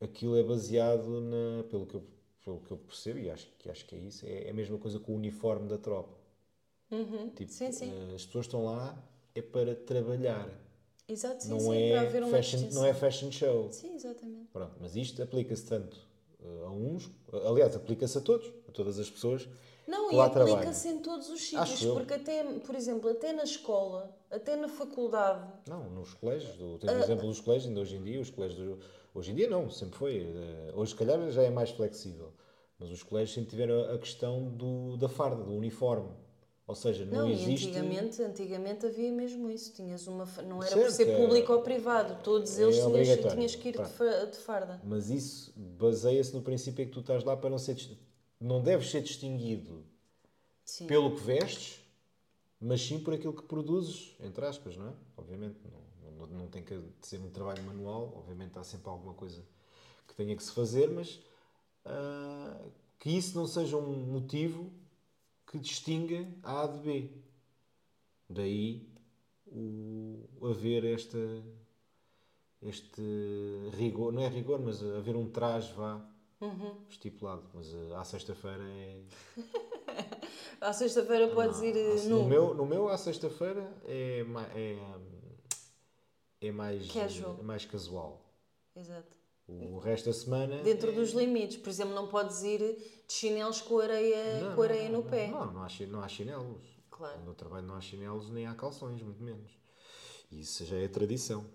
[0.00, 2.06] aquilo é baseado na, pelo que eu,
[2.44, 4.78] pelo que eu percebo, e acho, que acho que é isso, é, é a mesma
[4.78, 6.16] coisa com o uniforme da tropa.
[7.36, 7.90] Tipo, Sim, sim.
[7.90, 8.96] eh, as pessoas estão lá
[9.34, 10.48] é para trabalhar,
[11.06, 11.88] Exato, sim, não, sim.
[11.88, 13.70] para haver é uma fashion, não é fashion show.
[13.72, 14.48] Sim, exatamente.
[14.52, 15.96] Pronto, mas isto aplica-se tanto
[16.40, 17.10] eh, a uns,
[17.46, 19.48] aliás, aplica-se a todos, a todas as pessoas
[19.88, 24.54] Não, e aplica-se em todos os sítios, porque até, por exemplo, até na escola, até
[24.54, 28.02] na faculdade, Não, nos colégios, do, tens Ah, o exemplo dos colégios, ainda hoje em
[28.02, 28.78] dia, os colégios, do-
[29.14, 32.34] hoje em dia não, sempre foi, eh, hoje se calhar já é mais flexível,
[32.78, 36.10] mas os colégios sempre tiveram a questão do, da farda, do uniforme,
[36.66, 37.68] ou seja, não, Não, existe...
[37.68, 39.72] antigamente, antigamente havia mesmo isso.
[39.72, 42.88] Tinhas uma, não era Certo, por ser é- público ou privado, todos é eles tinhas,
[42.88, 43.36] obrigatório.
[43.36, 44.78] tinhas que ir de, de farda.
[44.84, 47.74] Mas isso baseia-se no princípio que tu estás lá para não ser...
[48.40, 49.84] Não deves ser distinguido
[50.64, 50.86] Sim.
[50.86, 51.80] pelo que vestes,
[52.60, 54.92] mas sim por aquilo que produzes, entre aspas, não é?
[55.16, 55.58] Obviamente,
[56.02, 59.44] não, não, não tem que ser um trabalho manual, obviamente há sempre alguma coisa
[60.06, 61.20] que tenha que se fazer, mas
[61.84, 62.60] ah,
[62.98, 64.70] que isso não seja um motivo
[65.46, 67.10] que distinga a A de B.
[68.28, 68.88] Daí
[69.50, 71.18] o haver esta
[72.60, 73.00] este
[73.72, 76.04] rigor, não é rigor, mas haver um traje vá
[76.88, 77.42] estipulado.
[77.54, 79.02] Mas ah, à sexta-feira é,
[80.60, 82.24] À sexta-feira podes ir eh, no nu.
[82.24, 84.24] meu, no meu, à sexta-feira, é,
[84.54, 84.78] é,
[86.48, 87.36] é mais, Casual.
[87.38, 88.24] é mais casual.
[88.74, 89.16] Exato.
[89.48, 90.62] O resto da semana.
[90.62, 91.56] Dentro é- dos limites.
[91.56, 95.10] Por exemplo, não podes ir de chinelos com areia, Não, com areia não, no não,
[95.10, 95.28] pé.
[95.28, 96.60] Não, não há, não há chinelos.
[96.90, 97.20] Claro.
[97.24, 99.52] No trabalho não há chinelos nem há calções, muito menos.
[100.30, 101.46] Isso já é tradição.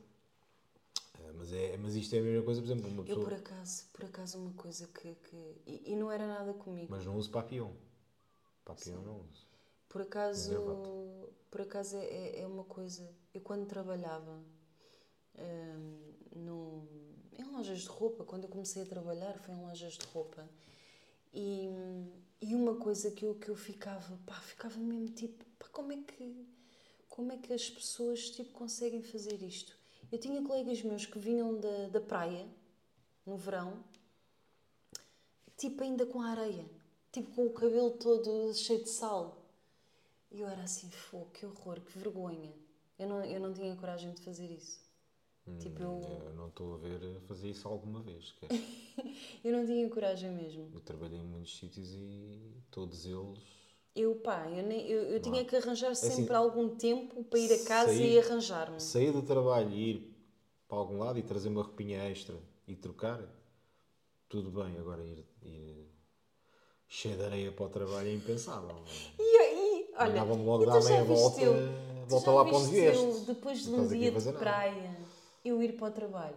[1.38, 3.24] Mas, é, mas isto é a mesma coisa, por exemplo, uma Eu, pessoa.
[3.26, 5.16] por acaso, por acaso, uma coisa que.
[5.16, 6.88] que e, e não era nada comigo.
[6.90, 7.72] Mas não uso papillon.
[8.64, 9.46] Papillon não uso.
[9.90, 10.90] Por acaso, Gravata.
[11.52, 13.08] por acaso é- é, é uma coisa.
[13.34, 14.44] Eu quando trabalhava
[15.38, 16.88] hum, no,
[17.38, 20.48] em lojas de roupa, quando eu comecei a trabalhar foi em lojas de roupa.
[21.34, 21.68] E,
[22.42, 25.98] e uma coisa que eu, que eu ficava, pá, ficava mesmo tipo, pá, como é
[25.98, 26.48] que
[27.10, 29.78] como é que as pessoas tipo conseguem fazer isto?
[30.14, 32.48] Eu tinha colegas meus que vinham da, da praia
[33.26, 33.84] no verão,
[35.58, 36.70] tipo ainda com a areia,
[37.12, 39.44] tipo com o cabelo todo cheio de sal.
[40.30, 42.54] E eu era assim, fogo, que horror, que vergonha.
[43.00, 44.80] Eu não, eu não tinha coragem de fazer isso.
[45.60, 48.36] Tipo, Hum, eu, eu não estou a ver fazer isso alguma vez.
[49.44, 50.70] eu não tinha coragem mesmo.
[50.76, 53.63] Eu trabalhei em muitos sítios e todos eles.
[53.96, 57.54] Eu, pá, eu, nem, eu, eu tinha que arranjar sempre assim, algum tempo para ir
[57.54, 58.80] a casa sair- e arranjar-me.
[58.82, 60.16] Sair do trabalho e ir
[60.68, 62.36] para algum lado e trazer uma roupinha extra
[62.68, 63.22] e trocar,
[64.28, 65.88] tudo bem, agora ir, ir
[66.88, 68.76] cheio de areia para o trabalho é impensável.
[69.20, 71.42] E, e olha, Mandava-me logo e dar meia volta,
[72.08, 73.26] volta já lá para onde vieste.
[73.28, 74.40] depois de Não um dia de nada.
[74.40, 74.98] praia,
[75.46, 76.36] eu ir para o trabalho.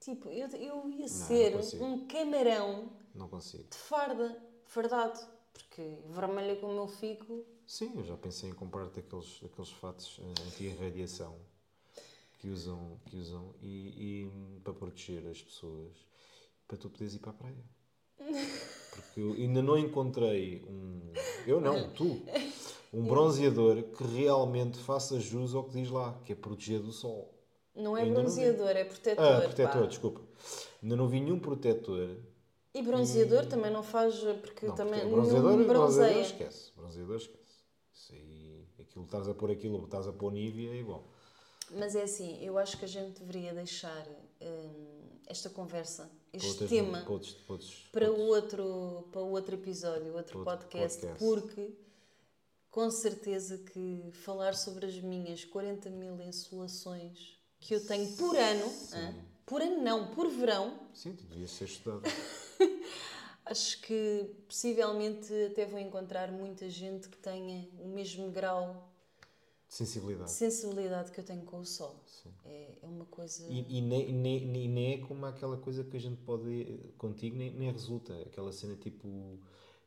[0.00, 1.84] Tipo, eu, eu ia ser consigo.
[1.84, 3.64] um camarão Não consigo.
[3.70, 5.35] de farda, fardado.
[5.76, 10.42] Porque vermelha como eu fico, Sim, eu já pensei em comprar-te aqueles, aqueles fatos eh,
[10.46, 11.36] anti-irradiação
[12.38, 15.92] que usam, que usam e, e, hum, para proteger as pessoas,
[16.66, 17.64] para tu poderes ir para a praia.
[18.90, 21.12] Porque eu ainda não encontrei um.
[21.46, 22.22] Eu não, tu.
[22.90, 27.34] Um bronzeador que realmente faça jus ao que diz lá, que é proteger do sol.
[27.74, 29.22] não é Ainda não bronzeador, é protetor.
[29.22, 29.86] Ah, protetor, pá.
[29.86, 30.22] desculpa.
[30.82, 32.16] Ainda não vi nenhum protetor.
[32.78, 36.20] E bronzeador também não faz, porque Não, também porque não bronzeador, bronzeador bronzeia.
[36.20, 36.72] esquece.
[36.76, 37.56] Bronzeador esquece.
[37.94, 41.04] Isso aí, aquilo estás a pôr aquilo, estás a pôr Nivea é igual.
[41.70, 44.06] Mas é assim, eu acho que a gente deveria deixar
[44.40, 47.04] hum, esta conversa, este tema,
[47.92, 51.24] para outro, para outro episódio, outro, Outro podcast, podcast.
[51.24, 51.74] porque
[52.70, 58.66] com certeza que falar sobre as minhas 40 mil insolações que eu tenho por ano,
[58.92, 59.14] hã?
[59.46, 62.02] Por ano não, por verão, Sim, tu devias ser estudado.
[63.46, 68.92] acho que possivelmente até vou encontrar muita gente que tenha o mesmo grau
[69.68, 70.30] Sensibilidade.
[70.30, 72.00] de sensibilidade que eu tenho com o sol.
[72.06, 72.30] Sim.
[72.44, 73.44] É, é uma coisa.
[73.48, 77.36] E, e nem, nem, nem, nem é como aquela coisa que a gente pode contigo,
[77.36, 78.14] nem, nem resulta.
[78.22, 79.38] Aquela cena tipo,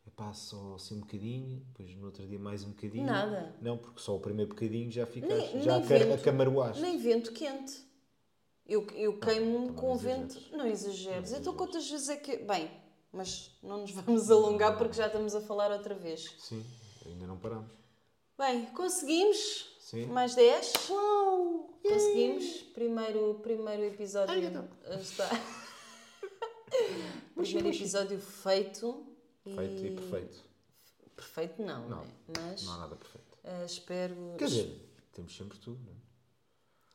[0.05, 3.05] epá, só assim um bocadinho, depois no outro dia mais um bocadinho.
[3.05, 3.55] Nada.
[3.62, 6.14] Não, porque só o primeiro bocadinho já ficas, Nem- já nem aca- vento.
[6.14, 6.82] acamaroaste.
[6.82, 7.89] Nem vento quente.
[8.70, 10.34] Eu, eu queimo-me então com vento.
[10.38, 10.52] exageres.
[10.52, 11.32] Não exageres.
[11.32, 12.38] Não Então quantas vezes é que.
[12.38, 12.70] Bem,
[13.12, 16.36] mas não nos vamos alongar porque já estamos a falar outra vez.
[16.38, 16.64] Sim,
[17.06, 17.72] ainda não paramos.
[18.38, 19.76] Bem, conseguimos.
[19.80, 20.06] Sim.
[20.06, 20.74] Mais 10.
[21.82, 22.46] Conseguimos.
[22.74, 24.70] Primeiro, primeiro episódio
[25.02, 25.28] está.
[27.36, 29.06] primeiro episódio feito.
[29.44, 30.44] Feito e perfeito.
[31.16, 32.12] Perfeito não, Não, né?
[32.38, 33.38] mas Não há nada perfeito.
[33.44, 34.16] ah, espero.
[34.38, 35.99] Quer dizer, temos sempre tu, não é?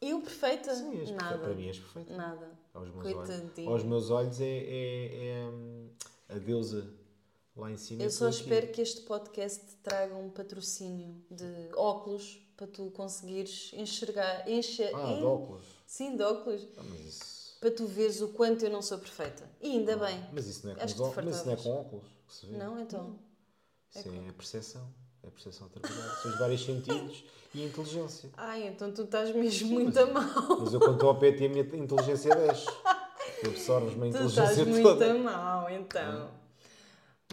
[0.09, 0.75] Eu perfeita?
[0.75, 1.11] Sim, és.
[1.11, 1.39] Nada.
[1.39, 2.13] Para mim és perfeito.
[2.13, 2.51] Nada.
[2.75, 3.69] Aos meus olhos.
[3.69, 5.89] Aos meus olhos é, é, é, hum,
[6.29, 6.93] a deusa
[7.57, 8.03] lá em cima.
[8.03, 13.71] Eu só espero que este podcast te traga um patrocínio de óculos para tu conseguires
[13.75, 14.49] enxergar.
[14.49, 14.91] Enxer...
[14.95, 15.65] Ah, en- de óculos.
[15.87, 16.67] Sim, de óculos.
[16.77, 17.57] Ah, mas isso.
[17.61, 19.49] Para tu veres o quanto eu não sou perfeita.
[19.61, 20.23] E ainda bem.
[20.33, 21.71] Mas isso não é com, Acho os que te ó- mas isso não é com
[21.71, 22.57] óculos que se vê.
[22.57, 23.19] Não, então.
[23.95, 24.93] Isso é, a percepção.
[25.25, 26.15] É a percepção a trabalhar.
[26.17, 28.31] São os vários sentidos e a inteligência.
[28.37, 30.59] Ai, então tu estás mesmo muito a mal.
[30.61, 32.67] Mas eu quando estou ao pé de ti, a minha inteligência desce.
[33.41, 35.11] Tu absorves-me a Tu estás inteligência muito toda.
[35.11, 36.31] a mal, então.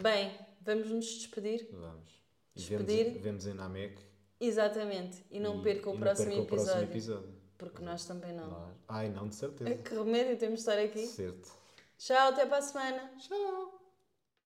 [0.00, 1.68] Bem, vamos nos despedir.
[1.70, 2.10] Vamos.
[2.56, 3.04] E Despedir.
[3.06, 3.98] vemos, vemos em Namek.
[4.40, 5.24] Exatamente.
[5.30, 6.64] E não e- perca o e não próximo perca o episódio.
[6.72, 7.34] próximo episódio.
[7.58, 8.48] Porque nós também não.
[8.48, 9.70] Nós- Ai, não, de certeza.
[9.70, 11.06] É que remédio temos de estar aqui.
[11.06, 11.48] Certo.
[11.98, 13.10] Tchau, até para a semana.
[13.18, 13.81] Tchau.